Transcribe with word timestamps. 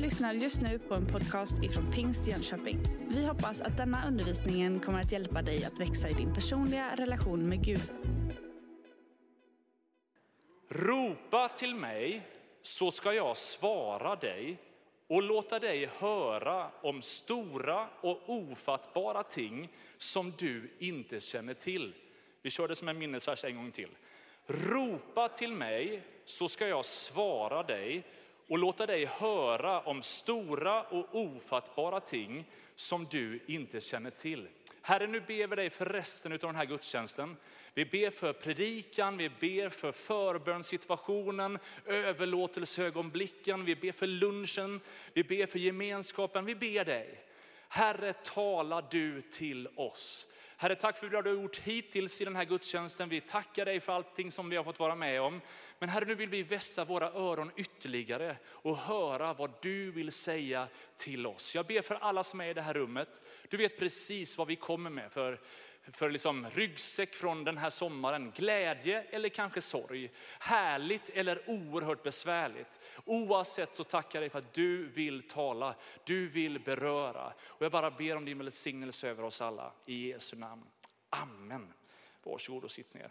lyssnar 0.00 0.32
just 0.32 0.62
nu 0.62 0.78
på 0.78 0.94
en 0.94 1.06
podcast 1.06 1.62
ifrån 1.62 1.92
Pingst 1.92 2.28
Jönköping. 2.28 2.78
Vi 3.08 3.26
hoppas 3.26 3.60
att 3.60 3.76
denna 3.76 4.06
undervisning 4.08 4.80
kommer 4.80 5.00
att 5.00 5.12
hjälpa 5.12 5.42
dig 5.42 5.64
att 5.64 5.80
växa 5.80 6.08
i 6.08 6.12
din 6.12 6.34
personliga 6.34 6.96
relation 6.96 7.48
med 7.48 7.64
Gud. 7.64 7.92
Ropa 10.68 11.48
till 11.48 11.74
mig 11.74 12.26
så 12.62 12.90
ska 12.90 13.12
jag 13.12 13.36
svara 13.36 14.16
dig 14.16 14.56
och 15.08 15.22
låta 15.22 15.58
dig 15.58 15.90
höra 15.98 16.70
om 16.82 17.02
stora 17.02 17.88
och 18.00 18.20
ofattbara 18.26 19.22
ting 19.22 19.68
som 19.96 20.32
du 20.38 20.70
inte 20.78 21.20
känner 21.20 21.54
till. 21.54 21.94
Vi 22.42 22.50
kör 22.50 22.68
det 22.68 22.76
som 22.76 22.88
en 22.88 22.98
minnesvers 22.98 23.44
en 23.44 23.56
gång 23.56 23.70
till. 23.70 23.90
Ropa 24.46 25.28
till 25.28 25.52
mig 25.52 26.02
så 26.24 26.48
ska 26.48 26.68
jag 26.68 26.84
svara 26.84 27.62
dig 27.62 28.04
och 28.50 28.58
låta 28.58 28.86
dig 28.86 29.04
höra 29.04 29.80
om 29.80 30.02
stora 30.02 30.82
och 30.82 31.06
ofattbara 31.12 32.00
ting 32.00 32.44
som 32.74 33.06
du 33.10 33.40
inte 33.46 33.80
känner 33.80 34.10
till. 34.10 34.48
Herre, 34.82 35.06
nu 35.06 35.20
ber 35.20 35.46
vi 35.46 35.56
dig 35.56 35.70
för 35.70 35.86
resten 35.86 36.32
av 36.32 36.38
den 36.38 36.54
här 36.54 36.64
gudstjänsten. 36.64 37.36
Vi 37.74 37.84
ber 37.84 38.10
för 38.10 38.32
predikan, 38.32 39.16
vi 39.16 39.28
ber 39.28 39.68
för 39.68 39.92
förbönssituationen, 39.92 41.58
överlåtelseögonblicken, 41.86 43.64
vi 43.64 43.76
ber 43.76 43.92
för 43.92 44.06
lunchen, 44.06 44.80
vi 45.12 45.24
ber 45.24 45.46
för 45.46 45.58
gemenskapen. 45.58 46.44
Vi 46.44 46.54
ber 46.54 46.84
dig, 46.84 47.24
Herre 47.68 48.12
tala 48.12 48.82
du 48.90 49.20
till 49.20 49.68
oss. 49.74 50.32
Herre, 50.60 50.74
tack 50.74 50.98
för 50.98 51.10
det 51.10 51.22
du 51.22 51.30
har 51.30 51.42
gjort 51.42 51.58
hittills 51.58 52.20
i 52.20 52.24
den 52.24 52.36
här 52.36 52.44
gudstjänsten. 52.44 53.08
Vi 53.08 53.20
tackar 53.20 53.64
dig 53.64 53.80
för 53.80 53.92
allting 53.92 54.32
som 54.32 54.50
vi 54.50 54.56
har 54.56 54.64
fått 54.64 54.78
vara 54.78 54.94
med 54.94 55.20
om. 55.20 55.40
Men 55.78 55.88
Herre, 55.88 56.04
nu 56.04 56.14
vill 56.14 56.28
vi 56.28 56.42
vässa 56.42 56.84
våra 56.84 57.06
öron 57.12 57.50
ytterligare 57.56 58.36
och 58.46 58.76
höra 58.76 59.34
vad 59.34 59.52
du 59.62 59.90
vill 59.90 60.12
säga 60.12 60.68
till 60.96 61.26
oss. 61.26 61.54
Jag 61.54 61.66
ber 61.66 61.82
för 61.82 61.94
alla 61.94 62.22
som 62.22 62.40
är 62.40 62.50
i 62.50 62.54
det 62.54 62.62
här 62.62 62.74
rummet. 62.74 63.20
Du 63.48 63.56
vet 63.56 63.78
precis 63.78 64.38
vad 64.38 64.46
vi 64.46 64.56
kommer 64.56 64.90
med 64.90 65.12
för 65.12 65.40
för 65.92 66.10
liksom 66.10 66.46
ryggsäck 66.50 67.14
från 67.14 67.44
den 67.44 67.58
här 67.58 67.70
sommaren. 67.70 68.32
Glädje 68.36 69.02
eller 69.02 69.28
kanske 69.28 69.60
sorg. 69.60 70.10
Härligt 70.38 71.08
eller 71.08 71.50
oerhört 71.50 72.02
besvärligt. 72.02 72.80
Oavsett 73.04 73.74
så 73.74 73.84
tackar 73.84 74.18
jag 74.18 74.22
dig 74.22 74.30
för 74.30 74.38
att 74.38 74.52
du 74.52 74.88
vill 74.88 75.28
tala, 75.28 75.74
du 76.04 76.28
vill 76.28 76.60
beröra. 76.60 77.32
Och 77.46 77.64
jag 77.64 77.72
bara 77.72 77.90
ber 77.90 78.16
om 78.16 78.24
din 78.24 78.38
välsignelse 78.38 79.08
över 79.08 79.22
oss 79.22 79.40
alla. 79.40 79.72
I 79.86 80.08
Jesu 80.08 80.36
namn. 80.36 80.64
Amen. 81.10 81.72
Varsågod 82.22 82.64
och 82.64 82.70
sitt 82.70 82.94
ner. 82.94 83.10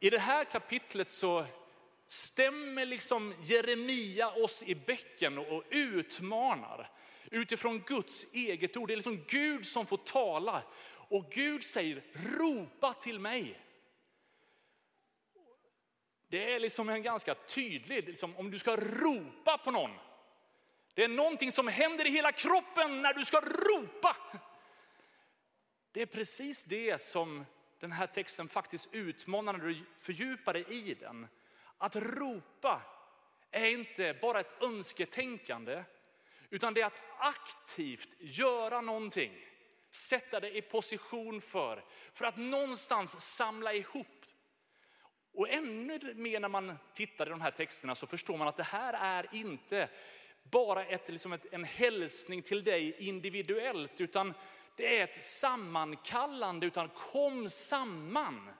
I 0.00 0.10
det 0.10 0.18
här 0.18 0.44
kapitlet 0.44 1.08
så 1.08 1.44
stämmer 2.06 2.86
liksom 2.86 3.34
Jeremia 3.42 4.30
oss 4.30 4.62
i 4.62 4.74
bäcken 4.74 5.38
och 5.38 5.64
utmanar 5.70 6.90
utifrån 7.30 7.80
Guds 7.86 8.26
eget 8.32 8.76
ord. 8.76 8.88
Det 8.88 8.94
är 8.94 8.96
liksom 8.96 9.24
Gud 9.28 9.66
som 9.66 9.86
får 9.86 9.96
tala 9.96 10.62
och 10.92 11.30
Gud 11.30 11.64
säger 11.64 12.02
ropa 12.38 12.94
till 12.94 13.20
mig. 13.20 13.60
Det 16.28 16.54
är 16.54 16.60
liksom 16.60 16.88
en 16.88 17.02
ganska 17.02 17.34
tydlig, 17.34 18.08
liksom, 18.08 18.36
om 18.36 18.50
du 18.50 18.58
ska 18.58 18.76
ropa 18.76 19.58
på 19.58 19.70
någon. 19.70 19.90
Det 20.94 21.04
är 21.04 21.08
någonting 21.08 21.52
som 21.52 21.68
händer 21.68 22.06
i 22.06 22.10
hela 22.10 22.32
kroppen 22.32 23.02
när 23.02 23.14
du 23.14 23.24
ska 23.24 23.40
ropa. 23.40 24.16
Det 25.92 26.02
är 26.02 26.06
precis 26.06 26.64
det 26.64 27.00
som 27.00 27.44
den 27.78 27.92
här 27.92 28.06
texten 28.06 28.48
faktiskt 28.48 28.88
utmanar 28.92 29.52
när 29.52 29.66
du 29.66 29.84
fördjupar 30.00 30.52
dig 30.52 30.64
i 30.68 30.94
den. 30.94 31.28
Att 31.78 31.96
ropa 31.96 32.82
är 33.50 33.66
inte 33.66 34.18
bara 34.20 34.40
ett 34.40 34.62
önsketänkande, 34.62 35.84
utan 36.50 36.74
det 36.74 36.80
är 36.80 36.86
att 36.86 37.00
aktivt 37.18 38.14
göra 38.18 38.80
någonting. 38.80 39.32
Sätta 39.90 40.40
dig 40.40 40.56
i 40.56 40.62
position 40.62 41.40
för, 41.40 41.84
för 42.14 42.24
att 42.24 42.36
någonstans 42.36 43.34
samla 43.34 43.74
ihop. 43.74 44.06
Och 45.32 45.48
ännu 45.48 46.14
mer 46.14 46.40
när 46.40 46.48
man 46.48 46.78
tittar 46.94 47.26
i 47.26 47.30
de 47.30 47.40
här 47.40 47.50
texterna 47.50 47.94
så 47.94 48.06
förstår 48.06 48.36
man 48.36 48.48
att 48.48 48.56
det 48.56 48.62
här 48.62 48.92
är 48.92 49.34
inte 49.34 49.88
bara 50.42 50.84
ett, 50.84 51.08
liksom 51.08 51.32
ett, 51.32 51.52
en 51.52 51.64
hälsning 51.64 52.42
till 52.42 52.64
dig 52.64 52.96
individuellt, 52.98 54.00
utan 54.00 54.34
det 54.76 54.98
är 54.98 55.04
ett 55.04 55.22
sammankallande, 55.22 56.66
utan 56.66 56.88
kom 56.88 57.48
samman. 57.48 58.50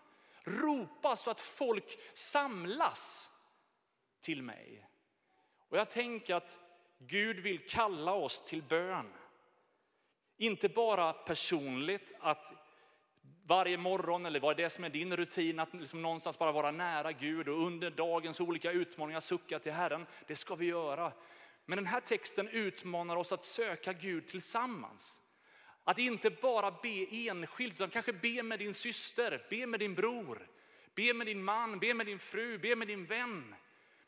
Ropa 0.44 1.16
så 1.16 1.30
att 1.30 1.40
folk 1.40 1.98
samlas 2.14 3.30
till 4.20 4.42
mig. 4.42 4.86
Och 5.68 5.78
jag 5.78 5.90
tänker 5.90 6.34
att 6.34 6.58
Gud 7.02 7.36
vill 7.36 7.66
kalla 7.68 8.12
oss 8.12 8.42
till 8.42 8.62
bön. 8.62 9.12
Inte 10.36 10.68
bara 10.68 11.12
personligt, 11.12 12.12
att 12.20 12.52
varje 13.46 13.76
morgon 13.76 14.26
eller 14.26 14.40
vad 14.40 14.50
är 14.50 14.62
det 14.62 14.70
som 14.70 14.84
är 14.84 14.88
din 14.88 15.16
rutin, 15.16 15.58
att 15.58 15.74
liksom 15.74 16.02
någonstans 16.02 16.38
bara 16.38 16.52
vara 16.52 16.70
nära 16.70 17.12
Gud 17.12 17.48
och 17.48 17.66
under 17.66 17.90
dagens 17.90 18.40
olika 18.40 18.72
utmaningar 18.72 19.20
sucka 19.20 19.58
till 19.58 19.72
Herren. 19.72 20.06
Det 20.26 20.36
ska 20.36 20.54
vi 20.54 20.66
göra. 20.66 21.12
Men 21.66 21.76
den 21.76 21.86
här 21.86 22.00
texten 22.00 22.48
utmanar 22.48 23.16
oss 23.16 23.32
att 23.32 23.44
söka 23.44 23.92
Gud 23.92 24.26
tillsammans. 24.26 25.20
Att 25.84 25.98
inte 25.98 26.30
bara 26.30 26.70
be 26.70 27.06
enskilt, 27.10 27.74
utan 27.74 27.90
kanske 27.90 28.12
be 28.12 28.42
med 28.42 28.58
din 28.58 28.74
syster, 28.74 29.46
be 29.50 29.66
med 29.66 29.80
din 29.80 29.94
bror, 29.94 30.48
be 30.94 31.14
med 31.14 31.26
din 31.26 31.44
man, 31.44 31.78
be 31.78 31.94
med 31.94 32.06
din 32.06 32.18
fru, 32.18 32.58
be 32.58 32.76
med 32.76 32.88
din 32.88 33.06
vän. 33.06 33.54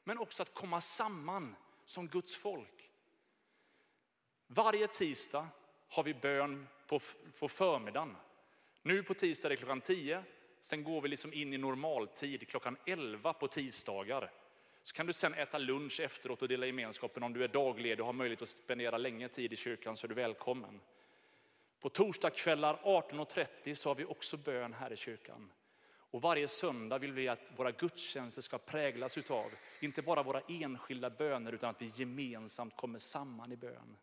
Men 0.05 0.19
också 0.19 0.43
att 0.43 0.55
komma 0.55 0.81
samman 0.81 1.57
som 1.85 2.09
Guds 2.09 2.37
folk. 2.37 2.91
Varje 4.47 4.89
tisdag 4.89 5.49
har 5.89 6.03
vi 6.03 6.15
bön 6.15 6.69
på, 6.87 7.01
på 7.39 7.49
förmiddagen. 7.49 8.17
Nu 8.83 9.03
på 9.03 9.15
tisdag 9.15 9.49
är 9.49 9.51
det 9.51 9.57
klockan 9.57 9.81
10. 9.81 10.25
Sen 10.61 10.85
går 10.85 11.01
vi 11.01 11.09
liksom 11.09 11.33
in 11.33 11.55
i 11.55 11.59
normaltid 11.59 12.49
klockan 12.49 12.77
11 12.87 13.33
på 13.33 13.49
tisdagar. 13.49 14.33
Så 14.83 14.95
kan 14.95 15.07
du 15.07 15.13
sen 15.13 15.35
äta 15.35 15.59
lunch 15.59 16.01
efteråt 16.01 16.43
och 16.43 16.49
dela 16.49 16.67
gemenskapen. 16.67 17.23
Om 17.23 17.33
du 17.33 17.45
är 17.45 17.49
dagledig 17.49 18.01
och 18.01 18.07
har 18.07 18.13
möjlighet 18.13 18.43
att 18.43 18.49
spendera 18.49 18.99
länge 18.99 19.29
tid 19.29 19.53
i 19.53 19.57
kyrkan 19.57 19.97
så 19.97 20.07
är 20.07 20.09
du 20.09 20.15
välkommen. 20.15 20.81
På 21.81 21.89
torsdagskvällar 21.89 22.79
18.30 22.85 23.75
så 23.75 23.91
har 23.91 23.95
vi 23.95 24.05
också 24.05 24.37
bön 24.37 24.73
här 24.73 24.93
i 24.93 24.97
kyrkan. 24.97 25.51
Och 26.13 26.23
varje 26.23 26.49
söndag 26.49 26.99
vill 26.99 27.13
vi 27.13 27.29
att 27.29 27.53
våra 27.57 27.71
gudstjänster 27.71 28.43
ska 28.43 28.59
präglas 28.59 29.19
utav, 29.19 29.51
inte 29.81 30.03
bara 30.03 30.23
våra 30.23 30.41
enskilda 30.49 31.11
böner, 31.11 31.53
utan 31.53 31.71
att 31.71 31.83
vi 31.83 31.87
gemensamt 31.87 32.77
kommer 32.77 32.99
samman 32.99 33.53
i 33.53 33.57
bön. 33.57 33.97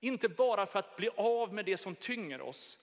Inte 0.00 0.28
bara 0.28 0.66
för 0.66 0.78
att 0.78 0.96
bli 0.96 1.08
av 1.16 1.54
med 1.54 1.64
det 1.64 1.76
som 1.76 1.94
tynger 1.94 2.40
oss, 2.40 2.78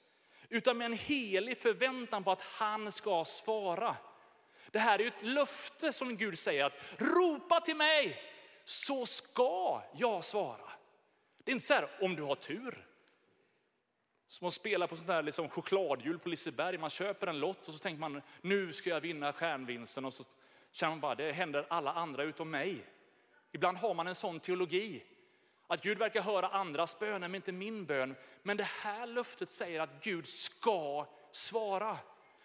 utan 0.50 0.78
med 0.78 0.86
en 0.86 0.94
helig 0.94 1.58
förväntan 1.58 2.24
på 2.24 2.32
att 2.32 2.42
han 2.42 2.92
ska 2.92 3.26
svara. 3.26 3.96
Det 4.72 4.80
här 4.80 5.02
är 5.02 5.08
ett 5.08 5.24
löfte 5.24 5.94
som 5.94 6.18
Gud 6.18 6.40
säger 6.40 6.66
att 6.66 6.80
ropa 6.98 7.62
till 7.62 7.76
mig 7.76 8.22
så 8.66 9.06
ska 9.06 9.82
jag 9.94 10.26
svara. 10.26 10.72
Det 11.44 11.52
är 11.52 11.54
inte 11.54 11.66
så 11.66 11.74
här 11.74 11.90
om 12.02 12.16
du 12.16 12.22
har 12.22 12.36
tur. 12.36 12.88
Som 14.28 14.48
att 14.48 14.54
spela 14.54 14.88
på 14.88 14.96
sånt 14.96 15.08
där 15.08 15.24
liksom 15.24 15.50
chokladhjul 15.50 16.20
på 16.20 16.30
Liseberg. 16.30 16.78
Man 16.78 16.90
köper 16.90 17.28
en 17.28 17.40
lott 17.40 17.68
och 17.68 17.74
så 17.74 17.80
tänker 17.80 18.00
man 18.00 18.22
nu 18.42 18.74
ska 18.74 18.90
jag 18.90 19.02
vinna 19.02 19.34
stjärnvinsten 19.34 20.06
och 20.06 20.14
så 20.14 20.24
känner 20.72 20.92
man 20.92 21.00
bara 21.00 21.16
det 21.16 21.32
händer 21.32 21.66
alla 21.70 21.94
andra 21.94 22.24
utom 22.24 22.50
mig. 22.50 22.86
Ibland 23.52 23.78
har 23.78 23.94
man 23.94 24.08
en 24.08 24.16
sån 24.16 24.40
teologi. 24.40 25.04
Att 25.68 25.84
Gud 25.84 25.98
verkar 25.98 26.22
höra 26.22 26.48
andras 26.48 27.00
böner 27.00 27.28
men 27.28 27.36
inte 27.36 27.52
min 27.52 27.86
bön. 27.86 28.16
Men 28.44 28.58
det 28.58 28.68
här 28.68 29.08
löftet 29.08 29.50
säger 29.50 29.80
att 29.80 30.04
Gud 30.04 30.28
ska 30.28 31.08
svara. 31.32 31.98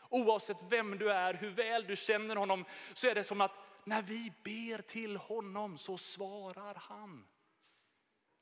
Oavsett 0.09 0.56
vem 0.69 0.98
du 0.98 1.12
är, 1.12 1.34
hur 1.34 1.51
väl 1.51 1.86
du 1.86 1.97
känner 1.97 2.36
honom, 2.36 2.65
så 2.95 3.09
är 3.09 3.15
det 3.15 3.24
som 3.24 3.41
att 3.41 3.53
när 3.84 4.03
vi 4.03 4.33
ber 4.45 4.83
till 4.83 5.16
honom 5.16 5.78
så 5.78 5.98
svarar 5.98 6.74
han. 6.74 7.24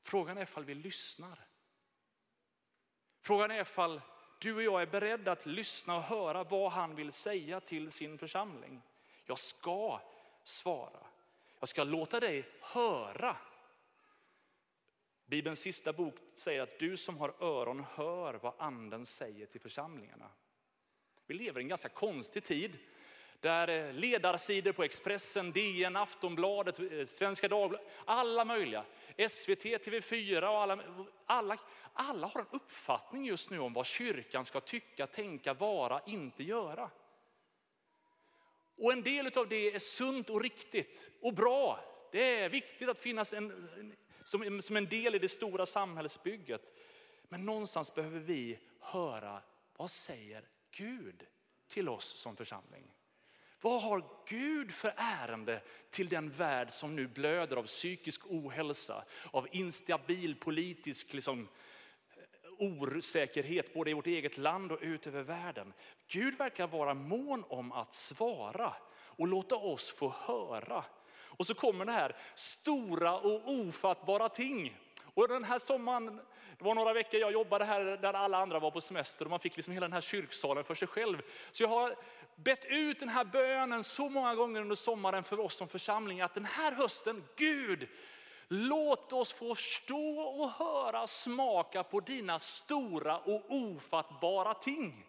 Frågan 0.03 0.37
är 0.37 0.41
ifall 0.41 0.65
vi 0.65 0.75
lyssnar. 0.75 1.39
Frågan 3.21 3.51
är 3.51 3.61
ifall 3.61 4.01
du 4.39 4.55
och 4.55 4.63
jag 4.63 4.81
är 4.81 4.85
beredda 4.85 5.31
att 5.31 5.45
lyssna 5.45 5.95
och 5.95 6.03
höra 6.03 6.43
vad 6.43 6.71
han 6.71 6.95
vill 6.95 7.11
säga 7.11 7.59
till 7.59 7.91
sin 7.91 8.17
församling. 8.17 8.81
Jag 9.25 9.37
ska 9.37 10.01
svara. 10.43 11.07
Jag 11.59 11.69
ska 11.69 11.83
låta 11.83 12.19
dig 12.19 12.49
höra. 12.61 13.37
Bibelns 15.25 15.59
sista 15.59 15.93
bok 15.93 16.15
säger 16.33 16.61
att 16.61 16.79
du 16.79 16.97
som 16.97 17.17
har 17.17 17.43
öron 17.43 17.85
hör 17.93 18.33
vad 18.33 18.53
anden 18.57 19.05
säger 19.05 19.45
till 19.45 19.61
församlingarna. 19.61 20.29
Vi 21.25 21.33
lever 21.33 21.59
i 21.59 21.63
en 21.63 21.67
ganska 21.69 21.89
konstig 21.89 22.43
tid 22.43 22.77
där 23.41 23.67
eh, 23.67 23.93
ledarsidor 23.93 24.71
på 24.71 24.83
Expressen, 24.83 25.51
DN, 25.51 25.95
Aftonbladet, 25.95 26.79
eh, 26.79 27.05
Svenska 27.05 27.47
Dagbladet, 27.47 27.87
alla 28.05 28.45
möjliga, 28.45 28.85
SVT, 29.29 29.65
TV4 29.65 30.41
och 30.41 30.61
alla, 30.61 30.83
alla, 31.25 31.57
alla 31.93 32.27
har 32.27 32.39
en 32.39 32.47
uppfattning 32.51 33.25
just 33.25 33.49
nu 33.49 33.59
om 33.59 33.73
vad 33.73 33.85
kyrkan 33.85 34.45
ska 34.45 34.59
tycka, 34.59 35.07
tänka, 35.07 35.53
vara, 35.53 36.01
inte 36.05 36.43
göra. 36.43 36.89
Och 38.77 38.93
en 38.93 39.03
del 39.03 39.37
av 39.37 39.47
det 39.47 39.75
är 39.75 39.79
sunt 39.79 40.29
och 40.29 40.41
riktigt 40.41 41.11
och 41.21 41.33
bra. 41.33 41.79
Det 42.11 42.39
är 42.39 42.49
viktigt 42.49 42.89
att 42.89 42.99
finnas 42.99 43.33
en, 43.33 43.69
som, 44.23 44.61
som 44.61 44.77
en 44.77 44.85
del 44.85 45.15
i 45.15 45.19
det 45.19 45.29
stora 45.29 45.65
samhällsbygget. 45.65 46.73
Men 47.23 47.45
någonstans 47.45 47.95
behöver 47.95 48.19
vi 48.19 48.59
höra, 48.79 49.41
vad 49.77 49.91
säger 49.91 50.43
Gud 50.71 51.25
till 51.67 51.89
oss 51.89 52.05
som 52.05 52.35
församling? 52.35 52.91
Vad 53.61 53.81
har 53.81 54.03
Gud 54.27 54.71
för 54.71 54.93
ärende 54.97 55.61
till 55.89 56.09
den 56.09 56.29
värld 56.29 56.71
som 56.71 56.95
nu 56.95 57.07
blöder 57.07 57.57
av 57.57 57.63
psykisk 57.63 58.21
ohälsa, 58.25 59.03
av 59.31 59.47
instabil 59.51 60.35
politisk 60.35 61.13
liksom, 61.13 61.47
eh, 62.59 62.97
osäkerhet 62.97 63.73
både 63.73 63.91
i 63.91 63.93
vårt 63.93 64.07
eget 64.07 64.37
land 64.37 64.71
och 64.71 64.79
ut 64.81 65.07
över 65.07 65.23
världen. 65.23 65.73
Gud 66.07 66.37
verkar 66.37 66.67
vara 66.67 66.93
mån 66.93 67.43
om 67.47 67.71
att 67.71 67.93
svara 67.93 68.73
och 68.93 69.27
låta 69.27 69.55
oss 69.55 69.91
få 69.91 70.13
höra. 70.25 70.83
Och 71.41 71.45
så 71.45 71.53
kommer 71.53 71.85
det 71.85 71.91
här 71.91 72.15
stora 72.35 73.19
och 73.19 73.51
ofattbara 73.51 74.29
ting. 74.29 74.77
Och 75.13 75.27
den 75.27 75.43
här 75.43 75.59
sommaren, 75.59 76.19
det 76.57 76.63
var 76.65 76.75
några 76.75 76.93
veckor 76.93 77.19
jag 77.19 77.31
jobbade 77.31 77.65
här 77.65 77.83
där 77.83 78.13
alla 78.13 78.37
andra 78.37 78.59
var 78.59 78.71
på 78.71 78.81
semester 78.81 79.25
och 79.25 79.31
man 79.31 79.39
fick 79.39 79.55
liksom 79.55 79.73
hela 79.73 79.85
den 79.87 79.93
här 79.93 80.01
kyrksalen 80.01 80.63
för 80.63 80.75
sig 80.75 80.87
själv. 80.87 81.21
Så 81.51 81.63
jag 81.63 81.69
har 81.69 81.95
bett 82.35 82.65
ut 82.65 82.99
den 82.99 83.09
här 83.09 83.23
bönen 83.23 83.83
så 83.83 84.09
många 84.09 84.35
gånger 84.35 84.61
under 84.61 84.75
sommaren 84.75 85.23
för 85.23 85.39
oss 85.39 85.57
som 85.57 85.67
församling 85.67 86.21
att 86.21 86.33
den 86.33 86.45
här 86.45 86.71
hösten, 86.71 87.23
Gud, 87.35 87.87
låt 88.47 89.13
oss 89.13 89.33
få 89.33 89.55
förstå 89.55 90.19
och 90.19 90.49
höra, 90.51 91.07
smaka 91.07 91.83
på 91.83 91.99
dina 91.99 92.39
stora 92.39 93.17
och 93.17 93.45
ofattbara 93.49 94.53
ting. 94.53 95.05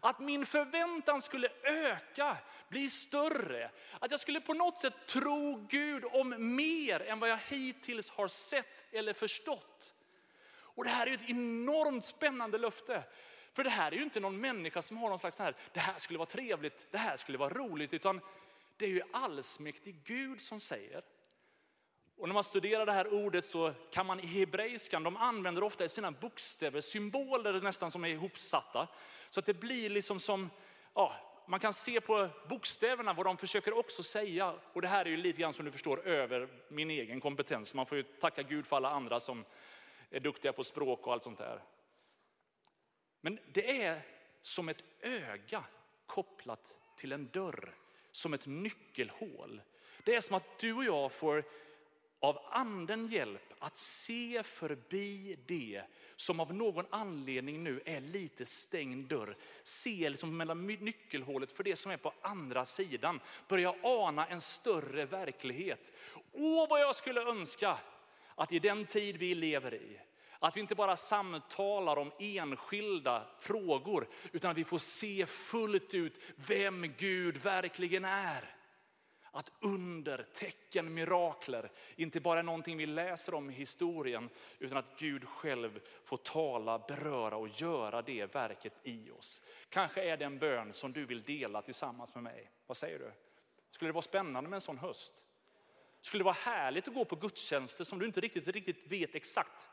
Att 0.00 0.20
min 0.20 0.46
förväntan 0.46 1.22
skulle 1.22 1.48
öka, 1.62 2.36
bli 2.68 2.90
större. 2.90 3.70
Att 3.98 4.10
jag 4.10 4.20
skulle 4.20 4.40
på 4.40 4.54
något 4.54 4.78
sätt 4.78 4.94
tro 5.06 5.66
Gud 5.70 6.04
om 6.04 6.54
mer 6.56 7.00
än 7.00 7.20
vad 7.20 7.30
jag 7.30 7.38
hittills 7.48 8.10
har 8.10 8.28
sett 8.28 8.84
eller 8.92 9.12
förstått. 9.12 9.94
Och 10.74 10.84
det 10.84 10.90
här 10.90 11.06
är 11.06 11.14
ett 11.14 11.30
enormt 11.30 12.04
spännande 12.04 12.58
löfte. 12.58 13.02
För 13.52 13.64
det 13.64 13.70
här 13.70 13.92
är 13.92 13.96
ju 13.96 14.02
inte 14.02 14.20
någon 14.20 14.40
människa 14.40 14.82
som 14.82 14.96
har 14.96 15.08
någon 15.08 15.18
slags 15.18 15.38
här, 15.38 15.56
det 15.72 15.80
här 15.80 15.98
skulle 15.98 16.18
vara 16.18 16.26
trevligt, 16.26 16.86
det 16.90 16.98
här 16.98 17.16
skulle 17.16 17.38
vara 17.38 17.54
roligt, 17.54 17.94
utan 17.94 18.20
det 18.76 18.84
är 18.84 18.90
ju 18.90 19.02
allsmäktig 19.12 19.96
Gud 20.04 20.40
som 20.40 20.60
säger. 20.60 21.02
Och 22.16 22.28
när 22.28 22.34
man 22.34 22.44
studerar 22.44 22.86
det 22.86 22.92
här 22.92 23.14
ordet 23.14 23.44
så 23.44 23.72
kan 23.90 24.06
man 24.06 24.20
i 24.20 24.26
hebreiskan, 24.26 25.02
de 25.02 25.16
använder 25.16 25.62
ofta 25.62 25.88
sina 25.88 26.10
bokstäver, 26.10 26.80
symboler 26.80 27.60
nästan 27.60 27.90
som 27.90 28.04
är 28.04 28.08
ihopsatta. 28.08 28.88
Så 29.30 29.40
att 29.40 29.46
det 29.46 29.54
blir 29.54 29.90
liksom 29.90 30.20
som, 30.20 30.50
ja, 30.94 31.14
man 31.46 31.60
kan 31.60 31.72
se 31.72 32.00
på 32.00 32.28
bokstäverna 32.48 33.12
vad 33.12 33.26
de 33.26 33.36
försöker 33.36 33.78
också 33.78 34.02
säga. 34.02 34.54
Och 34.72 34.82
det 34.82 34.88
här 34.88 35.04
är 35.04 35.10
ju 35.10 35.16
lite 35.16 35.40
grann 35.40 35.54
som 35.54 35.64
du 35.64 35.72
förstår 35.72 36.06
över 36.06 36.48
min 36.68 36.90
egen 36.90 37.20
kompetens. 37.20 37.74
Man 37.74 37.86
får 37.86 37.96
ju 37.96 38.02
tacka 38.02 38.42
Gud 38.42 38.66
för 38.66 38.76
alla 38.76 38.90
andra 38.90 39.20
som 39.20 39.44
är 40.10 40.20
duktiga 40.20 40.52
på 40.52 40.64
språk 40.64 41.06
och 41.06 41.12
allt 41.12 41.22
sånt 41.22 41.38
där. 41.38 41.62
Men 43.24 43.38
det 43.52 43.82
är 43.82 44.02
som 44.40 44.68
ett 44.68 44.84
öga 45.00 45.64
kopplat 46.06 46.78
till 46.96 47.12
en 47.12 47.28
dörr, 47.32 47.74
som 48.10 48.34
ett 48.34 48.46
nyckelhål. 48.46 49.62
Det 50.04 50.14
är 50.14 50.20
som 50.20 50.36
att 50.36 50.58
du 50.58 50.72
och 50.72 50.84
jag 50.84 51.12
får 51.12 51.44
av 52.20 52.38
anden 52.50 53.06
hjälp 53.06 53.52
att 53.58 53.76
se 53.76 54.42
förbi 54.42 55.36
det 55.46 55.82
som 56.16 56.40
av 56.40 56.54
någon 56.54 56.86
anledning 56.90 57.64
nu 57.64 57.80
är 57.84 58.00
lite 58.00 58.46
stängd 58.46 59.08
dörr. 59.08 59.36
Se 59.62 60.08
liksom 60.08 60.36
mellan 60.36 60.66
nyckelhålet 60.66 61.52
för 61.52 61.64
det 61.64 61.76
som 61.76 61.92
är 61.92 61.96
på 61.96 62.12
andra 62.20 62.64
sidan. 62.64 63.20
Börja 63.48 63.74
ana 63.82 64.26
en 64.26 64.40
större 64.40 65.04
verklighet. 65.04 65.92
Åh 66.32 66.68
vad 66.68 66.80
jag 66.80 66.96
skulle 66.96 67.22
önska 67.22 67.78
att 68.34 68.52
i 68.52 68.58
den 68.58 68.86
tid 68.86 69.16
vi 69.16 69.34
lever 69.34 69.74
i, 69.74 70.00
att 70.48 70.56
vi 70.56 70.60
inte 70.60 70.74
bara 70.74 70.96
samtalar 70.96 71.96
om 71.96 72.12
enskilda 72.18 73.26
frågor, 73.40 74.08
utan 74.32 74.50
att 74.50 74.56
vi 74.56 74.64
får 74.64 74.78
se 74.78 75.26
fullt 75.26 75.94
ut 75.94 76.20
vem 76.36 76.94
Gud 76.98 77.36
verkligen 77.36 78.04
är. 78.04 78.56
Att 79.34 79.52
under, 79.60 80.26
tecken, 80.34 80.94
mirakler 80.94 81.72
inte 81.96 82.20
bara 82.20 82.38
är 82.38 82.42
någonting 82.42 82.76
vi 82.76 82.86
läser 82.86 83.34
om 83.34 83.50
i 83.50 83.52
historien, 83.52 84.28
utan 84.58 84.78
att 84.78 84.98
Gud 84.98 85.28
själv 85.28 85.80
får 86.04 86.16
tala, 86.16 86.78
beröra 86.78 87.36
och 87.36 87.48
göra 87.48 88.02
det 88.02 88.34
verket 88.34 88.80
i 88.82 89.10
oss. 89.10 89.42
Kanske 89.68 90.02
är 90.02 90.16
det 90.16 90.24
en 90.24 90.38
bön 90.38 90.72
som 90.72 90.92
du 90.92 91.04
vill 91.04 91.22
dela 91.22 91.62
tillsammans 91.62 92.14
med 92.14 92.24
mig. 92.24 92.50
Vad 92.66 92.76
säger 92.76 92.98
du? 92.98 93.12
Skulle 93.70 93.88
det 93.88 93.92
vara 93.92 94.02
spännande 94.02 94.50
med 94.50 94.56
en 94.56 94.60
sån 94.60 94.78
höst? 94.78 95.22
Skulle 96.00 96.20
det 96.20 96.24
vara 96.24 96.36
härligt 96.44 96.88
att 96.88 96.94
gå 96.94 97.04
på 97.04 97.16
gudstjänster 97.16 97.84
som 97.84 97.98
du 97.98 98.06
inte 98.06 98.20
riktigt, 98.20 98.48
riktigt 98.48 98.86
vet 98.86 99.14
exakt 99.14 99.68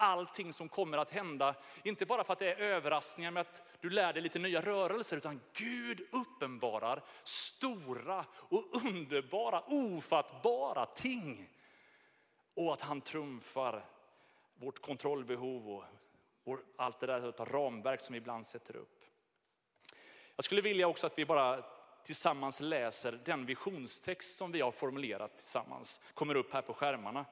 allting 0.00 0.52
som 0.52 0.68
kommer 0.68 0.98
att 0.98 1.10
hända. 1.10 1.54
Inte 1.82 2.06
bara 2.06 2.24
för 2.24 2.32
att 2.32 2.38
det 2.38 2.52
är 2.52 2.60
överraskningar 2.60 3.30
med 3.30 3.40
att 3.40 3.62
du 3.80 3.90
lär 3.90 4.12
dig 4.12 4.22
lite 4.22 4.38
nya 4.38 4.60
rörelser, 4.60 5.16
utan 5.16 5.40
Gud 5.52 6.08
uppenbarar 6.12 7.02
stora 7.24 8.24
och 8.34 8.64
underbara, 8.72 9.62
ofattbara 9.66 10.86
ting. 10.86 11.48
Och 12.54 12.72
att 12.72 12.80
han 12.80 13.00
trumfar 13.00 13.84
vårt 14.54 14.78
kontrollbehov 14.78 15.84
och 16.44 16.58
allt 16.76 17.00
det 17.00 17.06
där 17.06 17.44
ramverk 17.44 18.00
som 18.00 18.12
vi 18.12 18.18
ibland 18.18 18.46
sätter 18.46 18.76
upp. 18.76 19.04
Jag 20.36 20.44
skulle 20.44 20.60
vilja 20.60 20.88
också 20.88 21.06
att 21.06 21.18
vi 21.18 21.24
bara 21.24 21.64
tillsammans 22.04 22.60
läser 22.60 23.20
den 23.24 23.46
visionstext 23.46 24.38
som 24.38 24.52
vi 24.52 24.60
har 24.60 24.72
formulerat 24.72 25.36
tillsammans. 25.36 26.00
Kommer 26.14 26.34
upp 26.34 26.52
här 26.52 26.62
på 26.62 26.74
skärmarna. 26.74 27.24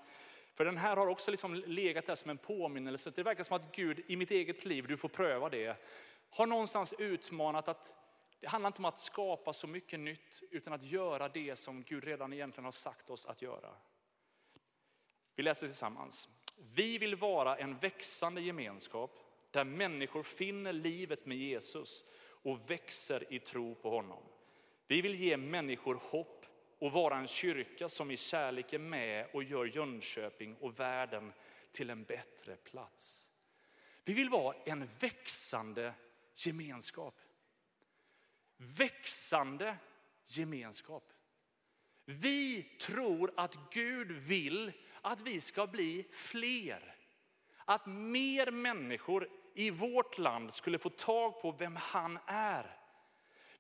För 0.58 0.64
den 0.64 0.76
här 0.76 0.96
har 0.96 1.06
också 1.06 1.30
liksom 1.30 1.54
legat 1.54 2.06
där 2.06 2.14
som 2.14 2.30
en 2.30 2.38
påminnelse. 2.38 3.12
Det 3.16 3.22
verkar 3.22 3.44
som 3.44 3.56
att 3.56 3.76
Gud 3.76 4.02
i 4.06 4.16
mitt 4.16 4.30
eget 4.30 4.64
liv, 4.64 4.86
du 4.88 4.96
får 4.96 5.08
pröva 5.08 5.48
det, 5.48 5.76
har 6.30 6.46
någonstans 6.46 6.94
utmanat 6.98 7.68
att 7.68 7.94
det 8.40 8.48
handlar 8.48 8.66
inte 8.66 8.78
om 8.78 8.84
att 8.84 8.98
skapa 8.98 9.52
så 9.52 9.66
mycket 9.66 10.00
nytt, 10.00 10.42
utan 10.50 10.72
att 10.72 10.82
göra 10.82 11.28
det 11.28 11.56
som 11.56 11.82
Gud 11.82 12.04
redan 12.04 12.32
egentligen 12.32 12.64
har 12.64 12.72
sagt 12.72 13.10
oss 13.10 13.26
att 13.26 13.42
göra. 13.42 13.70
Vi 15.36 15.42
läser 15.42 15.66
tillsammans. 15.66 16.28
Vi 16.74 16.98
vill 16.98 17.16
vara 17.16 17.56
en 17.56 17.78
växande 17.78 18.40
gemenskap 18.40 19.20
där 19.50 19.64
människor 19.64 20.22
finner 20.22 20.72
livet 20.72 21.26
med 21.26 21.36
Jesus 21.36 22.04
och 22.20 22.70
växer 22.70 23.32
i 23.32 23.38
tro 23.38 23.74
på 23.74 23.90
honom. 23.90 24.22
Vi 24.86 25.00
vill 25.00 25.14
ge 25.14 25.36
människor 25.36 26.00
hopp 26.02 26.37
och 26.78 26.92
vara 26.92 27.16
en 27.16 27.26
kyrka 27.26 27.88
som 27.88 28.10
i 28.10 28.16
kärlek 28.16 28.72
är 28.72 28.78
med 28.78 29.26
och 29.32 29.44
gör 29.44 29.64
Jönköping 29.64 30.56
och 30.56 30.80
världen 30.80 31.32
till 31.70 31.90
en 31.90 32.04
bättre 32.04 32.56
plats. 32.56 33.30
Vi 34.04 34.14
vill 34.14 34.30
vara 34.30 34.56
en 34.64 34.88
växande 35.00 35.94
gemenskap. 36.34 37.14
Växande 38.56 39.76
gemenskap. 40.24 41.12
Vi 42.04 42.62
tror 42.62 43.32
att 43.36 43.56
Gud 43.72 44.10
vill 44.10 44.72
att 45.02 45.20
vi 45.20 45.40
ska 45.40 45.66
bli 45.66 46.08
fler. 46.12 46.96
Att 47.64 47.86
mer 47.86 48.50
människor 48.50 49.28
i 49.54 49.70
vårt 49.70 50.18
land 50.18 50.54
skulle 50.54 50.78
få 50.78 50.90
tag 50.90 51.42
på 51.42 51.52
vem 51.52 51.76
han 51.76 52.18
är. 52.26 52.77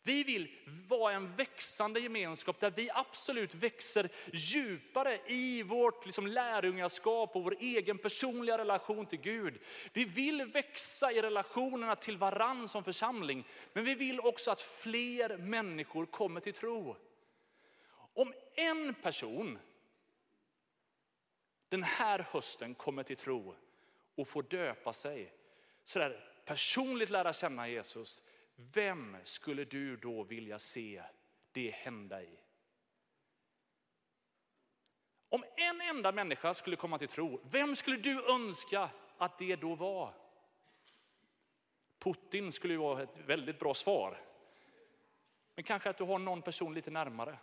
Vi 0.08 0.24
vill 0.24 0.48
vara 0.88 1.12
en 1.12 1.36
växande 1.36 2.00
gemenskap 2.00 2.60
där 2.60 2.70
vi 2.70 2.90
absolut 2.90 3.54
växer 3.54 4.08
djupare 4.32 5.20
i 5.26 5.62
vårt 5.62 6.04
liksom, 6.06 6.26
lärjungaskap 6.26 7.36
och 7.36 7.44
vår 7.44 7.56
egen 7.60 7.98
personliga 7.98 8.58
relation 8.58 9.06
till 9.06 9.20
Gud. 9.20 9.58
Vi 9.92 10.04
vill 10.04 10.44
växa 10.44 11.12
i 11.12 11.22
relationerna 11.22 11.96
till 11.96 12.16
varann 12.16 12.68
som 12.68 12.84
församling, 12.84 13.44
men 13.72 13.84
vi 13.84 13.94
vill 13.94 14.20
också 14.20 14.50
att 14.50 14.60
fler 14.60 15.36
människor 15.36 16.06
kommer 16.06 16.40
till 16.40 16.54
tro. 16.54 16.96
Om 18.14 18.34
en 18.54 18.94
person 18.94 19.58
den 21.68 21.82
här 21.82 22.26
hösten 22.30 22.74
kommer 22.74 23.02
till 23.02 23.16
tro 23.16 23.54
och 24.14 24.28
får 24.28 24.42
döpa 24.42 24.92
sig, 24.92 25.32
sådär 25.84 26.34
personligt 26.44 27.10
lära 27.10 27.32
känna 27.32 27.68
Jesus, 27.68 28.22
vem 28.60 29.16
skulle 29.22 29.64
du 29.64 29.96
då 29.96 30.22
vilja 30.22 30.58
se 30.58 31.02
det 31.52 31.70
hända 31.70 32.22
i? 32.22 32.38
Om 35.28 35.44
en 35.56 35.80
enda 35.80 36.12
människa 36.12 36.54
skulle 36.54 36.76
komma 36.76 36.98
till 36.98 37.08
tro, 37.08 37.40
vem 37.50 37.76
skulle 37.76 37.96
du 37.96 38.30
önska 38.30 38.90
att 39.18 39.38
det 39.38 39.56
då 39.56 39.74
var? 39.74 40.14
Putin 41.98 42.52
skulle 42.52 42.74
ju 42.74 42.78
vara 42.78 43.02
ett 43.02 43.18
väldigt 43.18 43.58
bra 43.58 43.74
svar. 43.74 44.20
Men 45.54 45.64
kanske 45.64 45.90
att 45.90 45.98
du 45.98 46.04
har 46.04 46.18
någon 46.18 46.42
person 46.42 46.74
lite 46.74 46.90
närmare. 46.90 47.38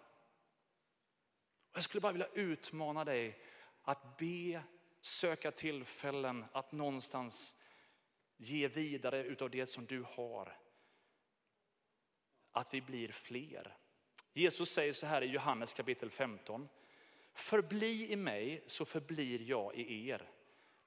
Jag 1.73 1.83
skulle 1.83 2.01
bara 2.01 2.11
vilja 2.11 2.29
utmana 2.33 3.05
dig 3.05 3.39
att 3.81 4.17
be, 4.17 4.63
söka 5.01 5.51
tillfällen 5.51 6.45
att 6.51 6.71
någonstans 6.71 7.55
ge 8.37 8.67
vidare 8.67 9.23
utav 9.23 9.49
det 9.49 9.67
som 9.67 9.85
du 9.85 10.05
har 10.07 10.64
att 12.55 12.73
vi 12.73 12.81
blir 12.81 13.07
fler. 13.07 13.77
Jesus 14.33 14.69
säger 14.69 14.93
så 14.93 15.05
här 15.05 15.21
i 15.21 15.25
Johannes 15.25 15.73
kapitel 15.73 16.09
15. 16.09 16.69
Förbli 17.33 18.11
i 18.11 18.15
mig 18.15 18.63
så 18.65 18.85
förblir 18.85 19.41
jag 19.41 19.75
i 19.75 20.09
er. 20.09 20.29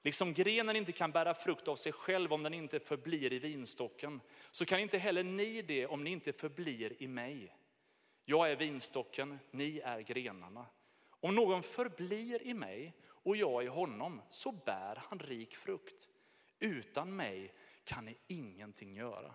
Liksom 0.03 0.33
grenen 0.33 0.75
inte 0.75 0.91
kan 0.91 1.11
bära 1.11 1.33
frukt 1.33 1.67
av 1.67 1.75
sig 1.75 1.91
själv 1.91 2.33
om 2.33 2.43
den 2.43 2.53
inte 2.53 2.79
förblir 2.79 3.33
i 3.33 3.39
vinstocken, 3.39 4.21
så 4.51 4.65
kan 4.65 4.79
inte 4.79 4.97
heller 4.97 5.23
ni 5.23 5.61
det 5.61 5.87
om 5.87 6.03
ni 6.03 6.09
inte 6.09 6.33
förblir 6.33 7.03
i 7.03 7.07
mig. 7.07 7.55
Jag 8.25 8.51
är 8.51 8.55
vinstocken, 8.55 9.39
ni 9.51 9.79
är 9.79 10.01
grenarna. 10.01 10.65
Om 11.09 11.35
någon 11.35 11.63
förblir 11.63 12.43
i 12.43 12.53
mig 12.53 12.93
och 13.05 13.35
jag 13.35 13.63
i 13.63 13.67
honom 13.67 14.21
så 14.29 14.51
bär 14.51 15.03
han 15.09 15.19
rik 15.19 15.55
frukt. 15.55 16.09
Utan 16.59 17.15
mig 17.15 17.53
kan 17.83 18.05
ni 18.05 18.17
ingenting 18.27 18.95
göra. 18.95 19.33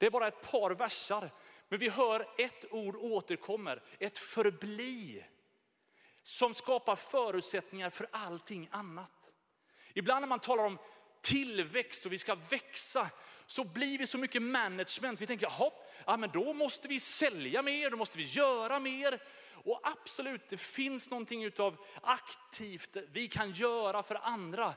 Det 0.00 0.06
är 0.06 0.10
bara 0.10 0.28
ett 0.28 0.42
par 0.42 0.70
versar, 0.70 1.30
men 1.68 1.78
vi 1.78 1.88
hör 1.88 2.28
ett 2.38 2.64
ord 2.70 2.96
återkommer, 2.96 3.82
ett 3.98 4.18
förbli, 4.18 5.24
som 6.22 6.54
skapar 6.54 6.96
förutsättningar 6.96 7.90
för 7.90 8.08
allting 8.10 8.68
annat. 8.72 9.32
Ibland 9.94 10.20
när 10.20 10.28
man 10.28 10.40
talar 10.40 10.64
om 10.64 10.78
tillväxt 11.20 12.06
och 12.06 12.12
vi 12.12 12.18
ska 12.18 12.34
växa, 12.34 13.10
så 13.46 13.64
blir 13.64 13.98
vi 13.98 14.06
så 14.06 14.18
mycket 14.18 14.42
management. 14.42 15.20
Vi 15.20 15.26
tänker, 15.26 15.46
jaha, 15.46 15.70
ja, 16.06 16.16
men 16.16 16.30
då 16.30 16.52
måste 16.52 16.88
vi 16.88 17.00
sälja 17.00 17.62
mer, 17.62 17.90
då 17.90 17.96
måste 17.96 18.18
vi 18.18 18.24
göra 18.24 18.80
mer. 18.80 19.22
Och 19.64 19.80
absolut, 19.82 20.48
det 20.48 20.56
finns 20.56 21.10
någonting 21.10 21.44
utav 21.44 21.76
aktivt 22.02 22.96
vi 23.12 23.28
kan 23.28 23.52
göra 23.52 24.02
för 24.02 24.14
andra. 24.14 24.74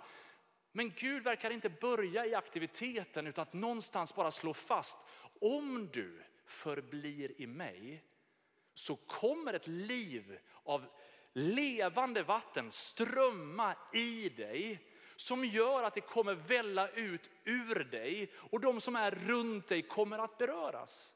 Men 0.76 0.94
Gud 0.96 1.24
verkar 1.24 1.52
inte 1.52 1.70
börja 1.70 2.26
i 2.26 2.36
aktiviteten 2.36 3.28
utan 3.28 3.42
att 3.42 3.54
någonstans 3.54 4.16
bara 4.16 4.32
slå 4.32 4.54
fast, 4.54 5.00
om 5.42 5.90
du 5.94 6.24
förblir 6.46 7.42
i 7.42 7.48
mig 7.48 8.04
så 8.74 8.96
kommer 8.96 9.54
ett 9.54 9.68
liv 9.68 10.40
av 10.64 10.86
levande 11.34 12.24
vatten 12.24 12.72
strömma 12.72 13.76
i 13.94 14.30
dig 14.30 14.90
som 15.16 15.46
gör 15.46 15.84
att 15.84 15.94
det 15.94 16.02
kommer 16.02 16.34
välla 16.34 16.90
ut 16.90 17.30
ur 17.44 17.76
dig 17.84 18.34
och 18.36 18.60
de 18.60 18.82
som 18.82 18.96
är 18.96 19.12
runt 19.12 19.68
dig 19.68 19.82
kommer 19.82 20.20
att 20.20 20.38
beröras. 20.38 21.16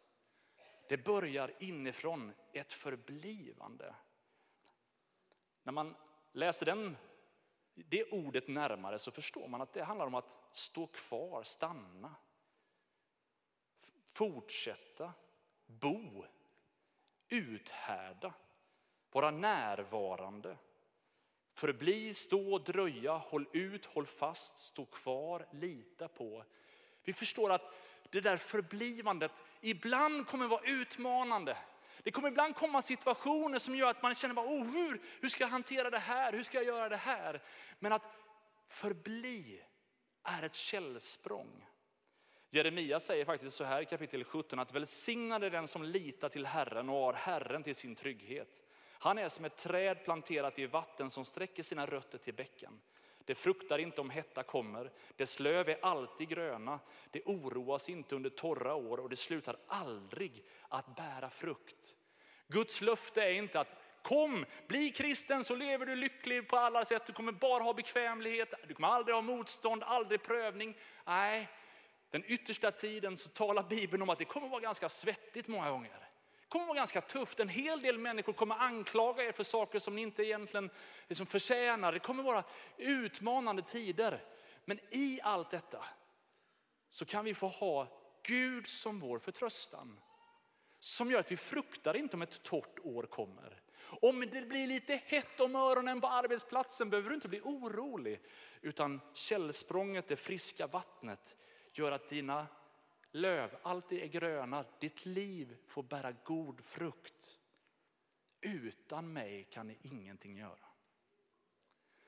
Det 0.89 0.97
börjar 0.97 1.53
inifrån 1.59 2.33
ett 2.53 2.73
förblivande. 2.73 3.95
När 5.63 5.73
man 5.73 5.95
läser 6.31 6.65
den, 6.65 6.97
det 7.89 8.03
ordet 8.03 8.47
närmare 8.47 8.99
så 8.99 9.11
förstår 9.11 9.47
man 9.47 9.61
att 9.61 9.73
det 9.73 9.83
handlar 9.83 10.07
om 10.07 10.15
att 10.15 10.37
stå 10.51 10.87
kvar, 10.87 11.43
stanna, 11.43 12.15
fortsätta, 14.13 15.13
bo, 15.65 16.25
uthärda, 17.29 18.33
vara 19.11 19.31
närvarande. 19.31 20.57
Förbli, 21.53 22.13
stå, 22.13 22.57
dröja, 22.57 23.17
håll 23.17 23.47
ut, 23.53 23.85
håll 23.85 24.05
fast, 24.05 24.57
stå 24.57 24.85
kvar, 24.85 25.47
lita 25.51 26.07
på. 26.07 26.43
Vi 27.03 27.13
förstår 27.13 27.51
att 27.51 27.73
det 28.09 28.21
där 28.21 28.37
förblivandet 28.37 29.31
ibland 29.61 30.27
kommer 30.27 30.47
vara 30.47 30.65
utmanande. 30.65 31.57
Det 32.07 32.11
kommer 32.11 32.27
ibland 32.27 32.55
komma 32.55 32.81
situationer 32.81 33.59
som 33.59 33.75
gör 33.75 33.89
att 33.89 34.01
man 34.01 34.15
känner, 34.15 34.35
bara, 34.35 34.47
oh, 34.47 34.63
hur, 34.63 35.01
hur 35.21 35.29
ska 35.29 35.43
jag 35.43 35.49
hantera 35.49 35.89
det 35.89 35.99
här? 35.99 36.33
Hur 36.33 36.43
ska 36.43 36.57
jag 36.57 36.65
göra 36.65 36.89
det 36.89 36.97
här? 36.97 37.41
Men 37.79 37.91
att 37.91 38.01
förbli 38.67 39.63
är 40.23 40.43
ett 40.43 40.55
källsprång. 40.55 41.65
Jeremia 42.49 42.99
säger 42.99 43.25
faktiskt 43.25 43.55
så 43.55 43.63
här 43.63 43.81
i 43.81 43.85
kapitel 43.85 44.23
17 44.23 44.59
att 44.59 44.73
välsignad 44.73 45.43
är 45.43 45.49
den 45.49 45.67
som 45.67 45.83
litar 45.83 46.29
till 46.29 46.45
Herren 46.45 46.89
och 46.89 46.95
har 46.95 47.13
Herren 47.13 47.63
till 47.63 47.75
sin 47.75 47.95
trygghet. 47.95 48.63
Han 48.91 49.17
är 49.17 49.29
som 49.29 49.45
ett 49.45 49.57
träd 49.57 50.03
planterat 50.03 50.59
vid 50.59 50.69
vatten 50.69 51.09
som 51.09 51.25
sträcker 51.25 51.63
sina 51.63 51.85
rötter 51.85 52.17
till 52.17 52.33
bäcken. 52.33 52.81
Det 53.27 53.35
fruktar 53.35 53.79
inte 53.79 54.01
om 54.01 54.09
hetta 54.09 54.43
kommer, 54.43 54.91
dess 55.15 55.39
löv 55.39 55.69
är 55.69 55.77
alltid 55.81 56.29
gröna, 56.29 56.79
det 57.11 57.21
oroas 57.25 57.89
inte 57.89 58.15
under 58.15 58.29
torra 58.29 58.75
år 58.75 58.97
och 58.97 59.09
det 59.09 59.15
slutar 59.15 59.57
aldrig 59.67 60.43
att 60.69 60.95
bära 60.95 61.29
frukt. 61.29 61.95
Guds 62.47 62.81
löfte 62.81 63.23
är 63.23 63.31
inte 63.31 63.59
att 63.59 63.75
kom, 64.01 64.45
bli 64.67 64.89
kristen 64.89 65.43
så 65.43 65.55
lever 65.55 65.85
du 65.85 65.95
lycklig 65.95 66.47
på 66.47 66.57
alla 66.57 66.85
sätt, 66.85 67.05
du 67.05 67.13
kommer 67.13 67.31
bara 67.31 67.63
ha 67.63 67.73
bekvämlighet, 67.73 68.53
du 68.67 68.73
kommer 68.73 68.87
aldrig 68.87 69.15
ha 69.15 69.21
motstånd, 69.21 69.83
aldrig 69.83 70.23
prövning. 70.23 70.77
Nej, 71.05 71.49
den 72.09 72.23
yttersta 72.27 72.71
tiden 72.71 73.17
så 73.17 73.29
talar 73.29 73.63
Bibeln 73.63 74.03
om 74.03 74.09
att 74.09 74.19
det 74.19 74.25
kommer 74.25 74.47
vara 74.47 74.61
ganska 74.61 74.89
svettigt 74.89 75.47
många 75.47 75.69
gånger. 75.69 76.06
Det 76.47 76.51
kommer 76.51 76.65
vara 76.65 76.77
ganska 76.77 77.01
tufft. 77.01 77.39
En 77.39 77.49
hel 77.49 77.81
del 77.81 77.97
människor 77.97 78.33
kommer 78.33 78.55
anklaga 78.55 79.23
er 79.23 79.31
för 79.31 79.43
saker 79.43 79.79
som 79.79 79.95
ni 79.95 80.01
inte 80.01 80.23
egentligen 80.23 80.69
liksom 81.07 81.27
förtjänar. 81.27 81.91
Det 81.91 81.99
kommer 81.99 82.23
vara 82.23 82.43
utmanande 82.77 83.61
tider. 83.61 84.23
Men 84.65 84.79
i 84.91 85.19
allt 85.23 85.51
detta 85.51 85.85
så 86.89 87.05
kan 87.05 87.25
vi 87.25 87.33
få 87.33 87.47
ha 87.47 87.87
Gud 88.23 88.67
som 88.67 88.99
vår 88.99 89.19
förtröstan. 89.19 89.99
Som 90.79 91.11
gör 91.11 91.19
att 91.19 91.31
vi 91.31 91.37
fruktar 91.37 91.95
inte 91.95 92.15
om 92.15 92.21
ett 92.21 92.43
torrt 92.43 92.79
år 92.83 93.03
kommer. 93.03 93.61
Om 94.01 94.19
det 94.19 94.41
blir 94.41 94.67
lite 94.67 95.01
hett 95.05 95.39
om 95.39 95.55
öronen 95.55 96.01
på 96.01 96.07
arbetsplatsen 96.07 96.89
behöver 96.89 97.09
du 97.09 97.15
inte 97.15 97.27
bli 97.27 97.41
orolig. 97.41 98.21
Utan 98.61 99.01
källsprånget, 99.13 100.07
det 100.07 100.15
friska 100.15 100.67
vattnet 100.67 101.35
gör 101.73 101.91
att 101.91 102.09
dina 102.09 102.47
löv 103.21 103.57
allt 103.61 103.89
det 103.89 104.03
är 104.03 104.07
gröna. 104.07 104.65
Ditt 104.79 105.05
liv 105.05 105.57
får 105.67 105.83
bära 105.83 106.11
god 106.23 106.61
frukt. 106.65 107.39
Utan 108.41 109.13
mig 109.13 109.43
kan 109.43 109.67
ni 109.67 109.77
ingenting 109.81 110.37
göra. 110.37 110.67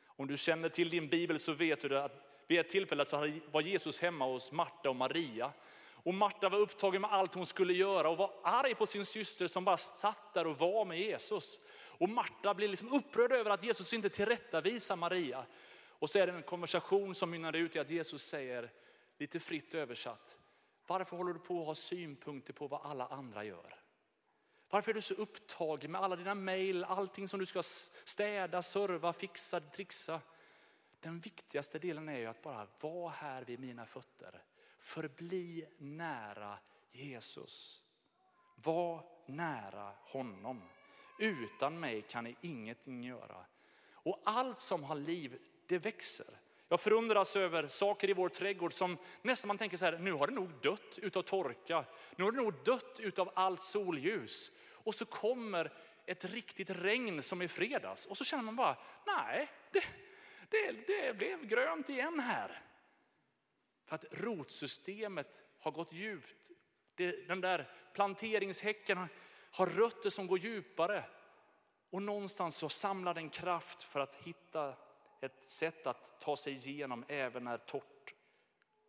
Om 0.06 0.28
du 0.28 0.38
känner 0.38 0.70
till 0.70 0.90
din 0.90 1.10
bibel 1.10 1.40
så 1.40 1.54
vet 1.54 1.82
du 1.82 2.00
att 2.00 2.44
vid 2.48 2.60
ett 2.60 2.70
tillfälle 2.70 3.06
så 3.06 3.40
var 3.52 3.62
Jesus 3.62 4.00
hemma 4.00 4.26
hos 4.26 4.52
Marta 4.52 4.90
och 4.90 4.96
Maria. 4.96 5.54
Och 6.04 6.14
Marta 6.14 6.50
var 6.50 6.60
upptagen 6.60 7.02
med 7.02 7.14
allt 7.14 7.34
hon 7.34 7.46
skulle 7.46 7.74
göra 7.74 8.10
och 8.10 8.18
var 8.18 8.34
arg 8.44 8.76
på 8.76 8.86
sin 8.86 9.06
syster 9.06 9.48
som 9.48 9.66
bara 9.66 9.78
satt 9.78 10.34
där 10.34 10.48
och 10.48 10.58
var 10.58 10.86
med 10.86 11.00
Jesus. 11.00 11.60
Och 11.86 12.10
Marta 12.10 12.54
blir 12.54 12.68
liksom 12.68 12.94
upprörd 12.94 13.32
över 13.32 13.52
att 13.52 13.64
Jesus 13.64 13.94
inte 13.94 14.10
tillrättavisar 14.10 14.96
Maria. 14.96 15.46
Och 15.90 16.10
så 16.10 16.20
är 16.20 16.28
det 16.28 16.34
en 16.34 16.44
konversation 16.44 17.16
som 17.16 17.30
mynnar 17.30 17.56
ut 17.56 17.76
i 17.76 17.80
att 17.80 17.90
Jesus 17.90 18.24
säger, 18.24 18.72
lite 19.18 19.40
fritt 19.40 19.74
översatt, 19.74 20.38
varför 20.90 21.18
håller 21.18 21.34
du 21.34 21.40
på 21.40 21.60
att 21.60 21.68
ha 21.68 21.76
synpunkter 21.76 22.54
på 22.54 22.68
vad 22.68 22.82
alla 22.84 23.08
andra 23.08 23.44
gör? 23.44 23.76
Varför 24.70 24.92
är 24.92 24.96
du 24.96 25.02
så 25.02 25.14
upptagen 25.14 25.92
med 25.92 26.02
alla 26.02 26.16
dina 26.16 26.36
mejl, 26.36 26.84
allting 26.84 27.28
som 27.28 27.40
du 27.40 27.46
ska 27.46 27.62
städa, 28.04 28.62
serva, 28.62 29.14
fixa, 29.14 29.60
trixa? 29.60 30.22
Den 31.00 31.20
viktigaste 31.20 31.80
delen 31.80 32.10
är 32.10 32.18
ju 32.18 32.26
att 32.26 32.42
bara 32.42 32.68
vara 32.80 33.10
här 33.10 33.44
vid 33.44 33.60
mina 33.60 33.86
fötter. 33.86 34.44
Förbli 34.80 35.66
nära 35.78 36.58
Jesus. 36.92 37.82
Var 38.56 39.06
nära 39.26 39.94
honom. 40.02 40.62
Utan 41.20 41.80
mig 41.80 42.02
kan 42.02 42.24
ni 42.24 42.36
ingenting 42.42 43.04
göra. 43.04 43.46
Och 43.92 44.22
allt 44.26 44.60
som 44.60 44.84
har 44.84 44.96
liv, 44.96 45.40
det 45.68 45.78
växer. 45.78 46.28
Jag 46.72 46.80
förundras 46.80 47.36
över 47.36 47.68
saker 47.68 48.10
i 48.10 48.14
vår 48.14 48.30
trädgård 48.30 48.74
som 48.74 48.98
nästan 49.22 49.48
man 49.48 49.58
tänker 49.58 49.78
så 49.78 49.86
här, 49.86 49.98
nu 49.98 50.12
har 50.12 50.28
det 50.28 50.34
nog 50.34 50.50
dött 50.62 51.00
utav 51.02 51.22
torka. 51.22 51.86
Nu 52.16 52.24
har 52.24 52.32
det 52.32 52.38
nog 52.38 52.54
dött 52.66 53.00
utav 53.00 53.32
allt 53.34 53.62
solljus. 53.62 54.52
Och 54.72 54.96
så 54.96 55.06
kommer 55.06 55.74
ett 56.06 56.26
riktigt 56.26 56.70
regn 56.70 57.22
som 57.22 57.42
i 57.42 57.48
fredags 57.48 58.06
och 58.06 58.18
så 58.18 58.24
känner 58.24 58.44
man 58.44 58.56
bara, 58.56 58.78
nej, 59.06 59.50
det, 59.72 59.84
det, 60.50 60.72
det 60.88 61.18
blev 61.18 61.48
grönt 61.48 61.90
igen 61.90 62.20
här. 62.20 62.62
För 63.86 63.96
att 63.96 64.06
rotsystemet 64.12 65.44
har 65.60 65.72
gått 65.72 65.94
djupt. 65.94 66.50
Det, 66.96 67.28
den 67.28 67.42
där 67.42 67.70
planteringshäcken 67.94 69.08
har 69.52 69.66
rötter 69.66 70.10
som 70.10 70.28
går 70.28 70.40
djupare. 70.40 71.04
Och 71.90 72.02
någonstans 72.02 72.56
så 72.56 72.70
samlar 72.70 73.14
den 73.14 73.30
kraft 73.30 73.84
för 73.84 74.00
att 74.00 74.16
hitta 74.16 74.76
ett 75.22 75.44
sätt 75.44 75.88
att 75.88 76.22
ta 76.22 76.36
sig 76.36 76.54
igenom 76.54 77.06
även 77.08 77.44
när 77.44 77.58
torrt 77.58 78.14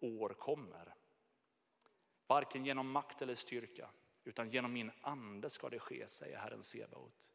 år 0.00 0.28
kommer. 0.28 0.94
Varken 2.26 2.64
genom 2.64 2.90
makt 2.90 3.22
eller 3.22 3.34
styrka, 3.34 3.90
utan 4.24 4.48
genom 4.48 4.72
min 4.72 4.90
ande 5.00 5.50
ska 5.50 5.68
det 5.68 5.78
ske, 5.78 6.08
säger 6.08 6.38
Herren 6.38 6.62
Sebaot. 6.62 7.32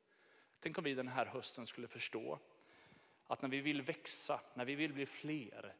Tänk 0.60 0.78
om 0.78 0.84
vi 0.84 0.94
den 0.94 1.08
här 1.08 1.26
hösten 1.26 1.66
skulle 1.66 1.88
förstå 1.88 2.40
att 3.28 3.42
när 3.42 3.50
vi 3.50 3.62
vill 3.62 3.82
växa, 3.82 4.42
när 4.54 4.66
vi 4.66 4.76
vill 4.76 4.94
bli 4.94 5.06
fler, 5.06 5.76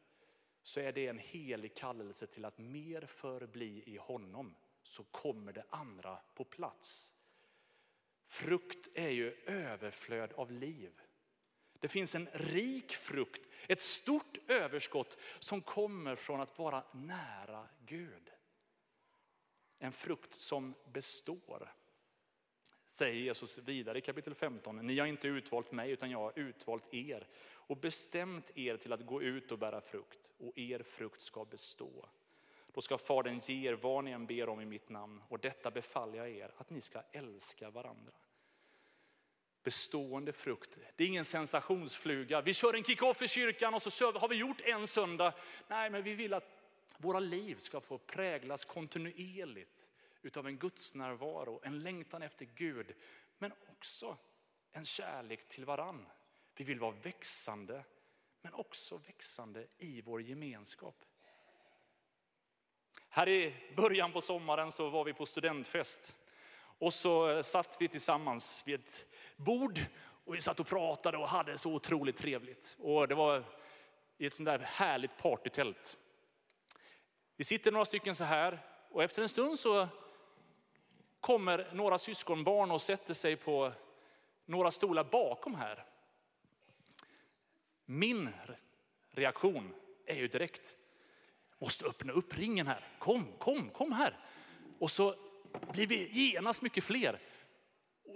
så 0.62 0.80
är 0.80 0.92
det 0.92 1.06
en 1.06 1.18
helig 1.18 1.76
kallelse 1.76 2.26
till 2.26 2.44
att 2.44 2.58
mer 2.58 3.06
förbli 3.06 3.82
i 3.86 3.96
honom, 3.96 4.54
så 4.82 5.04
kommer 5.04 5.52
det 5.52 5.64
andra 5.70 6.18
på 6.34 6.44
plats. 6.44 7.14
Frukt 8.26 8.88
är 8.94 9.08
ju 9.08 9.32
överflöd 9.46 10.32
av 10.32 10.52
liv. 10.52 11.00
Det 11.86 11.90
finns 11.90 12.14
en 12.14 12.28
rik 12.32 12.92
frukt, 12.92 13.48
ett 13.68 13.80
stort 13.80 14.38
överskott 14.48 15.18
som 15.38 15.62
kommer 15.62 16.14
från 16.14 16.40
att 16.40 16.58
vara 16.58 16.84
nära 16.92 17.68
Gud. 17.86 18.30
En 19.78 19.92
frukt 19.92 20.34
som 20.34 20.74
består. 20.92 21.72
säger 22.86 23.14
Jesus 23.14 23.58
vidare 23.58 23.98
i 23.98 24.00
kapitel 24.00 24.34
15. 24.34 24.86
Ni 24.86 24.98
har 24.98 25.06
inte 25.06 25.28
utvalt 25.28 25.72
mig 25.72 25.90
utan 25.90 26.10
jag 26.10 26.18
har 26.18 26.32
utvalt 26.38 26.94
er 26.94 27.28
och 27.44 27.76
bestämt 27.76 28.50
er 28.58 28.76
till 28.76 28.92
att 28.92 29.06
gå 29.06 29.22
ut 29.22 29.52
och 29.52 29.58
bära 29.58 29.80
frukt 29.80 30.32
och 30.38 30.58
er 30.58 30.82
frukt 30.82 31.20
ska 31.20 31.44
bestå. 31.44 32.08
Då 32.72 32.80
ska 32.80 32.98
Fadern 32.98 33.40
ge 33.42 33.68
er 33.68 33.74
vad 33.74 34.04
ni 34.04 34.10
än 34.10 34.26
ber 34.26 34.48
om 34.48 34.60
i 34.60 34.66
mitt 34.66 34.88
namn 34.88 35.22
och 35.28 35.38
detta 35.38 35.70
befaller 35.70 36.18
jag 36.18 36.30
er 36.30 36.50
att 36.56 36.70
ni 36.70 36.80
ska 36.80 37.02
älska 37.12 37.70
varandra. 37.70 38.12
Bestående 39.66 40.32
frukt. 40.32 40.78
Det 40.96 41.04
är 41.04 41.08
ingen 41.08 41.24
sensationsfluga. 41.24 42.40
Vi 42.40 42.54
kör 42.54 42.74
en 42.74 42.84
kick-off 42.84 43.22
i 43.22 43.28
kyrkan 43.28 43.74
och 43.74 43.82
så 43.82 44.12
har 44.12 44.28
vi 44.28 44.36
gjort 44.36 44.60
en 44.60 44.86
söndag. 44.86 45.34
Nej, 45.68 45.90
men 45.90 46.02
vi 46.02 46.14
vill 46.14 46.34
att 46.34 46.62
våra 46.96 47.20
liv 47.20 47.56
ska 47.58 47.80
få 47.80 47.98
präglas 47.98 48.64
kontinuerligt 48.64 49.88
utav 50.22 50.46
en 50.46 50.58
gudsnärvaro, 50.58 51.60
en 51.64 51.82
längtan 51.82 52.22
efter 52.22 52.44
Gud, 52.44 52.94
men 53.38 53.52
också 53.70 54.16
en 54.72 54.84
kärlek 54.84 55.48
till 55.48 55.64
varann. 55.64 56.06
Vi 56.56 56.64
vill 56.64 56.80
vara 56.80 56.96
växande, 57.02 57.84
men 58.42 58.54
också 58.54 58.96
växande 58.96 59.66
i 59.78 60.00
vår 60.00 60.22
gemenskap. 60.22 61.04
Här 63.08 63.28
i 63.28 63.54
början 63.76 64.12
på 64.12 64.20
sommaren 64.20 64.72
så 64.72 64.90
var 64.90 65.04
vi 65.04 65.12
på 65.12 65.26
studentfest 65.26 66.16
och 66.78 66.94
så 66.94 67.42
satt 67.42 67.76
vi 67.80 67.88
tillsammans 67.88 68.62
vid 68.66 68.74
ett 68.74 69.06
bord 69.36 69.80
och 69.98 70.34
vi 70.34 70.40
satt 70.40 70.60
och 70.60 70.66
pratade 70.66 71.18
och 71.18 71.28
hade 71.28 71.58
så 71.58 71.72
otroligt 71.72 72.16
trevligt. 72.16 72.76
Och 72.78 73.08
det 73.08 73.14
var 73.14 73.44
i 74.18 74.26
ett 74.26 74.34
sånt 74.34 74.46
där 74.46 74.58
härligt 74.58 75.18
partytält. 75.18 75.96
Vi 77.36 77.44
sitter 77.44 77.72
några 77.72 77.84
stycken 77.84 78.14
så 78.14 78.24
här 78.24 78.58
och 78.90 79.02
efter 79.02 79.22
en 79.22 79.28
stund 79.28 79.58
så 79.58 79.88
kommer 81.20 81.70
några 81.72 81.98
syskonbarn 81.98 82.70
och 82.70 82.82
sätter 82.82 83.14
sig 83.14 83.36
på 83.36 83.72
några 84.44 84.70
stolar 84.70 85.04
bakom 85.04 85.54
här. 85.54 85.84
Min 87.84 88.28
reaktion 89.10 89.74
är 90.06 90.16
ju 90.16 90.28
direkt, 90.28 90.76
måste 91.58 91.84
öppna 91.84 92.12
upp 92.12 92.38
ringen 92.38 92.66
här. 92.66 92.88
Kom, 92.98 93.26
kom, 93.38 93.70
kom 93.70 93.92
här. 93.92 94.18
Och 94.78 94.90
så 94.90 95.14
blir 95.72 95.86
vi 95.86 96.08
genast 96.12 96.62
mycket 96.62 96.84
fler. 96.84 97.20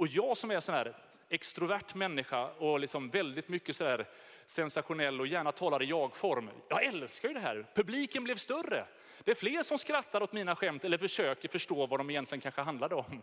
Och 0.00 0.08
jag 0.08 0.36
som 0.36 0.50
är 0.50 0.60
sån 0.60 0.74
här 0.74 0.96
extrovert 1.28 1.94
människa 1.94 2.50
och 2.50 2.80
liksom 2.80 3.10
väldigt 3.10 3.48
mycket 3.48 3.76
så 3.76 3.84
här 3.84 4.08
sensationell 4.46 5.20
och 5.20 5.26
gärna 5.26 5.52
talar 5.52 5.82
i 5.82 5.86
jag-form. 5.86 6.50
Jag 6.68 6.84
älskar 6.84 7.28
ju 7.28 7.34
det 7.34 7.40
här. 7.40 7.66
Publiken 7.74 8.24
blev 8.24 8.36
större. 8.36 8.86
Det 9.24 9.30
är 9.30 9.34
fler 9.34 9.62
som 9.62 9.78
skrattar 9.78 10.22
åt 10.22 10.32
mina 10.32 10.56
skämt 10.56 10.84
eller 10.84 10.98
försöker 10.98 11.48
förstå 11.48 11.86
vad 11.86 12.00
de 12.00 12.10
egentligen 12.10 12.40
kanske 12.40 12.60
handlade 12.60 12.94
om. 12.94 13.22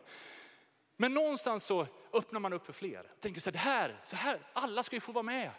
Men 0.98 1.13
någonstans 1.13 1.63
så 1.63 1.88
öppnar 2.13 2.39
man 2.39 2.53
upp 2.53 2.65
för 2.65 2.74
fler. 2.74 3.12
Tänker 3.19 3.41
så 3.41 3.50
här, 3.50 3.53
det 3.53 3.60
här, 3.60 4.00
så 4.01 4.15
här, 4.15 4.39
alla 4.53 4.84
ska 4.84 4.96
ju 4.96 5.00
få 5.00 5.12
vara 5.12 5.24
med. 5.24 5.51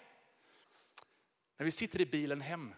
När 1.56 1.64
vi 1.64 1.70
sitter 1.70 2.00
i 2.00 2.06
bilen 2.06 2.40
hem 2.40 2.74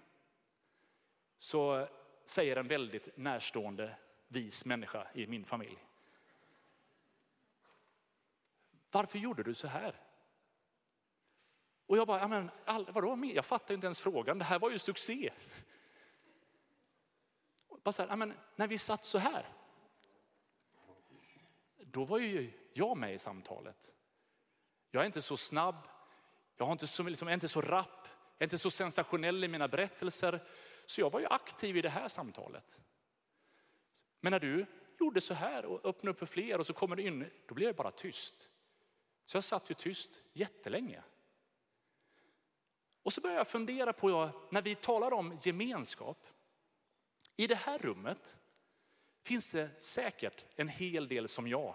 så 1.39 1.89
säger 2.25 2.57
en 2.57 2.69
väldigt 2.69 3.17
närstående 3.17 3.97
vis 4.29 4.65
människa 4.65 5.07
i 5.15 5.27
min 5.27 5.45
familj. 5.45 5.79
Varför 8.91 9.19
gjorde 9.19 9.43
du 9.43 9.55
så 9.55 9.67
här? 9.67 10.01
Och 11.87 11.97
jag 11.97 12.07
bara, 12.07 12.29
men, 12.29 12.51
all, 12.65 12.93
vadå, 12.93 13.19
jag 13.25 13.45
fattar 13.45 13.75
inte 13.75 13.87
ens 13.87 14.01
frågan, 14.01 14.39
det 14.39 14.45
här 14.45 14.59
var 14.59 14.71
ju 14.71 14.79
succé. 14.79 15.33
Bara 17.83 17.93
så 17.93 18.07
här, 18.07 18.17
men, 18.17 18.35
när 18.57 18.69
vi 18.69 18.79
satt 18.79 19.05
så 19.05 19.19
här, 19.19 19.49
då 21.77 22.05
var 22.05 22.19
ju 22.19 22.53
jag 22.73 22.97
med 22.97 23.15
i 23.15 23.19
samtalet. 23.19 23.95
Jag 24.91 25.03
är 25.03 25.07
inte 25.07 25.23
så 25.23 25.37
snabb, 25.37 25.89
jag, 26.57 26.65
har 26.65 26.73
inte 26.73 26.87
så, 26.87 27.03
liksom, 27.03 27.29
jag 27.29 27.33
är 27.33 27.35
inte 27.35 27.49
så 27.49 27.61
rapp, 27.61 28.09
jag 28.39 28.43
är 28.43 28.47
inte 28.47 28.59
så 28.59 28.71
sensationell 28.71 29.45
i 29.45 29.49
mina 29.49 29.69
berättelser. 29.69 30.45
Så 30.87 31.01
jag 31.01 31.11
var 31.11 31.21
ju 31.21 31.27
aktiv 31.27 31.77
i 31.77 31.83
det 31.83 31.89
här 31.89 32.09
samtalet. 32.09 32.81
Men 34.21 34.31
när 34.31 34.41
du 34.41 34.67
gjorde 35.01 35.21
så 35.21 35.35
här 35.35 35.65
och 35.65 35.85
öppnade 35.85 36.11
upp 36.11 36.19
för 36.19 36.27
fler 36.27 36.59
och 36.59 36.67
så 36.67 36.73
kommer 36.73 36.97
du 36.97 37.03
in, 37.03 37.31
då 37.47 37.55
blir 37.55 37.67
jag 37.67 37.77
bara 37.77 37.91
tyst. 37.91 38.49
Så 39.31 39.37
jag 39.37 39.45
satt 39.45 39.71
ju 39.71 39.75
tyst 39.75 40.11
jättelänge. 40.33 41.03
Och 43.03 43.13
så 43.13 43.21
började 43.21 43.41
jag 43.41 43.49
fundera 43.49 43.93
på, 43.93 44.31
när 44.51 44.63
vi 44.63 44.75
talar 44.75 45.13
om 45.13 45.39
gemenskap, 45.43 46.27
i 47.37 47.47
det 47.47 47.55
här 47.55 47.79
rummet 47.79 48.37
finns 49.23 49.51
det 49.51 49.71
säkert 49.79 50.45
en 50.57 50.69
hel 50.69 51.09
del 51.09 51.29
som 51.29 51.49
jag, 51.49 51.75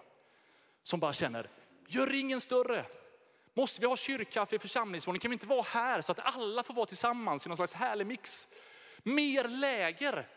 som 0.82 1.00
bara 1.00 1.12
känner, 1.12 1.50
gör 1.86 2.06
ringen 2.06 2.40
större. 2.40 2.86
Måste 3.54 3.80
vi 3.80 3.86
ha 3.86 3.96
kyrkkaffe 3.96 4.56
i 4.56 4.58
församlingsvåningen? 4.58 5.20
Kan 5.20 5.30
vi 5.30 5.34
inte 5.34 5.46
vara 5.46 5.62
här 5.62 6.00
så 6.00 6.12
att 6.12 6.36
alla 6.36 6.62
får 6.62 6.74
vara 6.74 6.86
tillsammans 6.86 7.46
i 7.46 7.48
någon 7.48 7.56
slags 7.56 7.72
härlig 7.72 8.06
mix? 8.06 8.48
Mer 9.02 9.48
läger. 9.48 10.28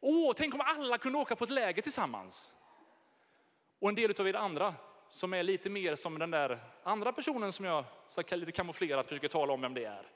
Åh, 0.00 0.32
tänk 0.36 0.54
om 0.54 0.60
alla 0.60 0.98
kunde 0.98 1.18
åka 1.18 1.36
på 1.36 1.44
ett 1.44 1.50
läger 1.50 1.82
tillsammans. 1.82 2.52
Och 3.78 3.88
en 3.88 3.94
del 3.94 4.20
av 4.20 4.28
er 4.28 4.34
andra 4.34 4.74
som 5.10 5.34
är 5.34 5.42
lite 5.42 5.70
mer 5.70 5.94
som 5.94 6.18
den 6.18 6.30
där 6.30 6.60
andra 6.82 7.12
personen 7.12 7.52
som 7.52 7.64
jag 7.64 7.84
så 8.08 8.36
lite 8.36 8.52
kamouflerat 8.52 9.08
försöker 9.08 9.28
tala 9.28 9.52
om 9.52 9.60
vem 9.60 9.74
det 9.74 9.84
är. 9.84 10.12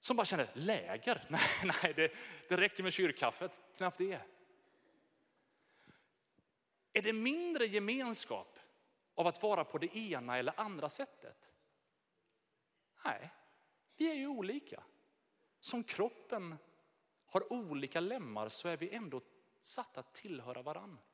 Som 0.00 0.16
bara 0.16 0.24
känner, 0.24 0.48
läger? 0.54 1.26
Nej, 1.30 1.40
nej 1.82 1.94
det, 1.94 2.12
det 2.48 2.56
räcker 2.56 2.82
med 2.82 2.92
kyrkkaffet. 2.92 3.60
Knappt 3.76 3.98
det. 3.98 4.20
Är 6.92 7.02
det 7.02 7.12
mindre 7.12 7.66
gemenskap 7.66 8.58
av 9.14 9.26
att 9.26 9.42
vara 9.42 9.64
på 9.64 9.78
det 9.78 9.96
ena 9.96 10.38
eller 10.38 10.60
andra 10.60 10.88
sättet? 10.88 11.50
Nej, 13.04 13.30
vi 13.96 14.10
är 14.10 14.14
ju 14.14 14.26
olika. 14.26 14.82
Som 15.60 15.84
kroppen 15.84 16.56
har 17.26 17.52
olika 17.52 18.00
lemmar 18.00 18.48
så 18.48 18.68
är 18.68 18.76
vi 18.76 18.90
ändå 18.90 19.20
satta 19.62 20.00
att 20.00 20.14
tillhöra 20.14 20.62
varandra. 20.62 21.09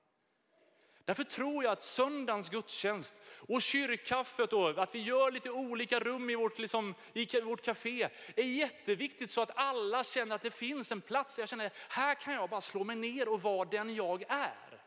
Därför 1.07 1.25
tror 1.25 1.65
jag 1.65 1.73
att 1.73 1.83
söndagens 1.83 2.51
gudstjänst 2.51 3.17
och 3.37 3.63
kyrkkaffet 3.63 4.53
och 4.53 4.83
att 4.83 4.95
vi 4.95 5.03
gör 5.03 5.31
lite 5.31 5.51
olika 5.51 6.01
rum 6.01 6.31
i 6.31 6.35
vårt, 6.35 6.59
liksom, 6.59 6.95
i 7.13 7.41
vårt 7.41 7.63
café 7.63 8.09
är 8.37 8.43
jätteviktigt 8.43 9.31
så 9.31 9.41
att 9.41 9.51
alla 9.55 10.05
känner 10.05 10.35
att 10.35 10.43
det 10.43 10.51
finns 10.51 10.93
en 10.93 11.01
plats. 11.01 11.39
Jag 11.39 11.49
känner 11.49 11.71
här 11.89 12.15
kan 12.15 12.35
jag 12.35 12.51
bara 12.51 12.61
slå 12.61 12.85
mig 12.85 12.97
ner 12.97 13.29
och 13.29 13.43
vara 13.43 13.69
den 13.69 13.95
jag 13.95 14.25
är. 14.29 14.83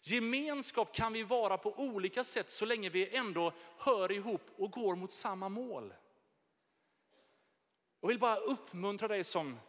Gemenskap 0.00 0.94
kan 0.94 1.12
vi 1.12 1.22
vara 1.22 1.58
på 1.58 1.74
olika 1.78 2.24
sätt 2.24 2.50
så 2.50 2.64
länge 2.64 2.88
vi 2.88 3.16
ändå 3.16 3.52
hör 3.78 4.12
ihop 4.12 4.50
och 4.56 4.70
går 4.70 4.96
mot 4.96 5.12
samma 5.12 5.48
mål. 5.48 5.94
Jag 8.00 8.08
vill 8.08 8.18
bara 8.18 8.36
uppmuntra 8.36 9.08
dig 9.08 9.24
som 9.24 9.60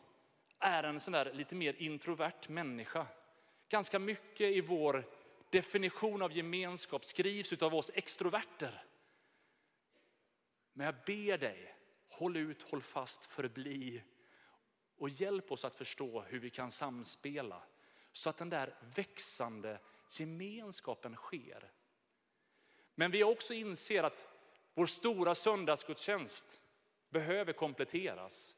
är 0.59 0.83
en 0.83 0.99
sån 0.99 1.11
där 1.11 1.33
lite 1.33 1.55
mer 1.55 1.75
introvert 1.81 2.47
människa. 2.49 3.07
Ganska 3.69 3.99
mycket 3.99 4.55
i 4.55 4.61
vår 4.61 5.03
definition 5.49 6.21
av 6.21 6.31
gemenskap 6.37 7.05
skrivs 7.05 7.53
av 7.53 7.75
oss 7.75 7.91
extroverter. 7.93 8.85
Men 10.73 10.85
jag 10.85 10.95
ber 11.05 11.37
dig, 11.37 11.75
håll 12.09 12.37
ut, 12.37 12.61
håll 12.61 12.81
fast, 12.81 13.25
förbli 13.25 14.03
och 14.97 15.09
hjälp 15.09 15.51
oss 15.51 15.65
att 15.65 15.75
förstå 15.75 16.21
hur 16.21 16.39
vi 16.39 16.49
kan 16.49 16.71
samspela 16.71 17.63
så 18.11 18.29
att 18.29 18.37
den 18.37 18.49
där 18.49 18.75
växande 18.95 19.79
gemenskapen 20.11 21.15
sker. 21.15 21.71
Men 22.95 23.11
vi 23.11 23.23
också 23.23 23.53
inser 23.53 24.03
att 24.03 24.27
vår 24.73 24.85
stora 24.85 25.35
söndagsgudstjänst 25.35 26.61
behöver 27.09 27.53
kompletteras. 27.53 28.55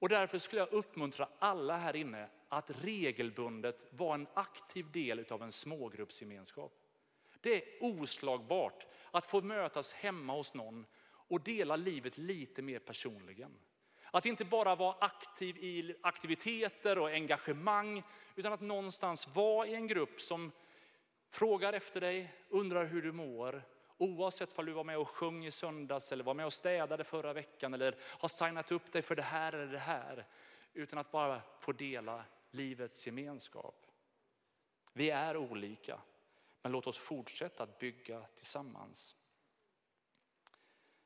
Och 0.00 0.08
därför 0.08 0.38
skulle 0.38 0.60
jag 0.60 0.72
uppmuntra 0.72 1.28
alla 1.38 1.76
här 1.76 1.96
inne 1.96 2.28
att 2.48 2.70
regelbundet 2.70 3.86
vara 3.90 4.14
en 4.14 4.26
aktiv 4.34 4.92
del 4.92 5.24
av 5.30 5.42
en 5.42 5.52
smågruppsgemenskap. 5.52 6.72
Det 7.40 7.54
är 7.54 7.62
oslagbart 7.80 8.86
att 9.10 9.26
få 9.26 9.40
mötas 9.40 9.92
hemma 9.92 10.32
hos 10.32 10.54
någon 10.54 10.86
och 11.06 11.40
dela 11.40 11.76
livet 11.76 12.18
lite 12.18 12.62
mer 12.62 12.78
personligen. 12.78 13.58
Att 14.10 14.26
inte 14.26 14.44
bara 14.44 14.74
vara 14.74 14.96
aktiv 15.00 15.56
i 15.56 15.94
aktiviteter 16.02 16.98
och 16.98 17.10
engagemang, 17.10 18.02
utan 18.36 18.52
att 18.52 18.60
någonstans 18.60 19.28
vara 19.34 19.66
i 19.66 19.74
en 19.74 19.86
grupp 19.86 20.20
som 20.20 20.52
frågar 21.30 21.72
efter 21.72 22.00
dig, 22.00 22.34
undrar 22.48 22.84
hur 22.84 23.02
du 23.02 23.12
mår. 23.12 23.62
Oavsett 24.00 24.58
om 24.58 24.66
du 24.66 24.72
var 24.72 24.84
med 24.84 24.98
och 24.98 25.08
sjöng 25.08 25.46
i 25.46 25.50
söndags 25.50 26.12
eller 26.12 26.24
var 26.24 26.34
med 26.34 26.46
och 26.46 26.52
städade 26.52 27.04
förra 27.04 27.32
veckan 27.32 27.74
eller 27.74 27.98
har 28.02 28.28
signat 28.28 28.72
upp 28.72 28.92
dig 28.92 29.02
för 29.02 29.16
det 29.16 29.22
här 29.22 29.52
eller 29.52 29.72
det 29.72 29.78
här. 29.78 30.26
Utan 30.72 30.98
att 30.98 31.10
bara 31.10 31.42
få 31.58 31.72
dela 31.72 32.24
livets 32.50 33.06
gemenskap. 33.06 33.86
Vi 34.92 35.10
är 35.10 35.36
olika, 35.36 36.00
men 36.62 36.72
låt 36.72 36.86
oss 36.86 36.98
fortsätta 36.98 37.62
att 37.62 37.78
bygga 37.78 38.26
tillsammans. 38.34 39.16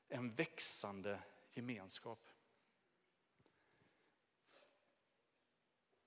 En 0.08 0.34
växande 0.34 1.18
gemenskap. 1.54 2.28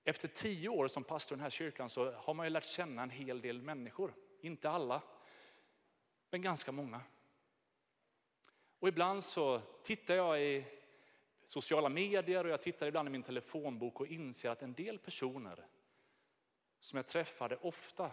Efter 0.04 0.28
tio 0.28 0.68
år 0.68 0.88
som 0.88 1.04
pastor 1.04 1.34
i 1.34 1.36
den 1.36 1.42
här 1.42 1.50
kyrkan 1.50 1.90
så 1.90 2.12
har 2.12 2.34
man 2.34 2.46
ju 2.46 2.50
lärt 2.50 2.64
känna 2.64 3.02
en 3.02 3.10
hel 3.10 3.40
del 3.40 3.62
människor. 3.62 4.14
Inte 4.40 4.70
alla, 4.70 5.02
men 6.30 6.42
ganska 6.42 6.72
många. 6.72 7.00
Och 8.78 8.88
ibland 8.88 9.24
så 9.24 9.60
tittar 9.82 10.14
jag 10.14 10.42
i 10.42 10.64
sociala 11.44 11.88
medier 11.88 12.44
och 12.44 12.50
jag 12.50 12.62
tittar 12.62 12.86
ibland 12.86 13.08
i 13.08 13.10
min 13.10 13.22
telefonbok 13.22 14.00
och 14.00 14.06
inser 14.06 14.50
att 14.50 14.62
en 14.62 14.74
del 14.74 14.98
personer 14.98 15.66
som 16.80 16.96
jag 16.96 17.06
träffade 17.06 17.56
ofta 17.56 18.10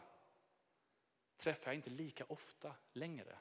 träffar 1.37 1.71
jag 1.71 1.75
inte 1.75 1.89
lika 1.89 2.25
ofta 2.25 2.75
längre. 2.91 3.37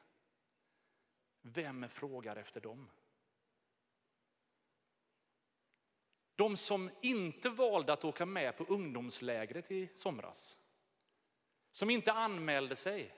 Vem 1.43 1.89
frågar 1.89 2.37
efter 2.37 2.61
dem? 2.61 2.91
De 6.37 6.57
som 6.57 6.91
inte 7.03 7.51
valde 7.51 7.93
att 7.93 8.05
åka 8.05 8.27
med 8.27 8.57
på 8.57 8.65
ungdomslägret 8.65 9.71
i 9.71 9.89
somras. 9.95 10.59
Som 11.71 11.91
inte 11.91 12.13
anmälde 12.13 12.77
sig. 12.77 13.15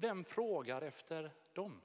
Vem 0.00 0.24
frågar 0.24 0.82
efter 0.82 1.32
dem? 1.52 1.80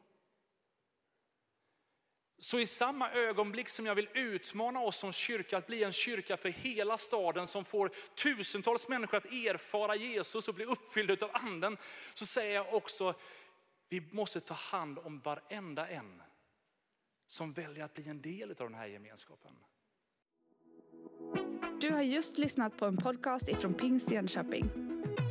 Så 2.38 2.60
i 2.60 2.65
samma 2.65 3.12
ögonblick 3.12 3.69
som 3.69 3.86
jag 3.86 3.95
vill 3.95 4.10
utmana 4.13 4.80
oss 4.80 4.97
som 4.97 5.12
kyrka 5.12 5.58
att 5.58 5.67
bli 5.67 5.84
en 5.84 5.91
kyrka 5.91 6.38
för 6.38 6.49
hela 6.49 6.97
staden 6.97 7.47
som 7.47 7.65
får 7.65 7.91
tusentals 8.15 8.88
människor 8.88 9.17
att 9.17 9.26
erfara 9.26 9.95
Jesus 9.95 10.47
och 10.47 10.56
bli 10.56 10.65
uppfyllda 10.65 11.26
av 11.26 11.30
anden. 11.34 11.78
Så 12.13 12.26
säger 12.26 12.56
jag 12.56 12.73
också, 12.73 13.15
vi 13.89 14.02
måste 14.12 14.39
ta 14.39 14.54
hand 14.54 14.99
om 14.99 15.19
varenda 15.19 15.88
en 15.88 16.21
som 17.28 17.54
väljer 17.54 17.84
att 17.84 17.93
bli 17.93 18.08
en 18.08 18.21
del 18.21 18.49
av 18.49 18.56
den 18.58 18.73
här 18.73 18.88
gemenskapen. 18.88 19.52
Du 21.82 21.91
har 21.91 22.02
just 22.02 22.38
lyssnat 22.38 22.78
på 22.78 22.86
en 22.86 22.97
podcast 22.97 23.49
ifrån 23.49 23.73
Pingst 23.73 24.12
Jönköping. 24.12 24.92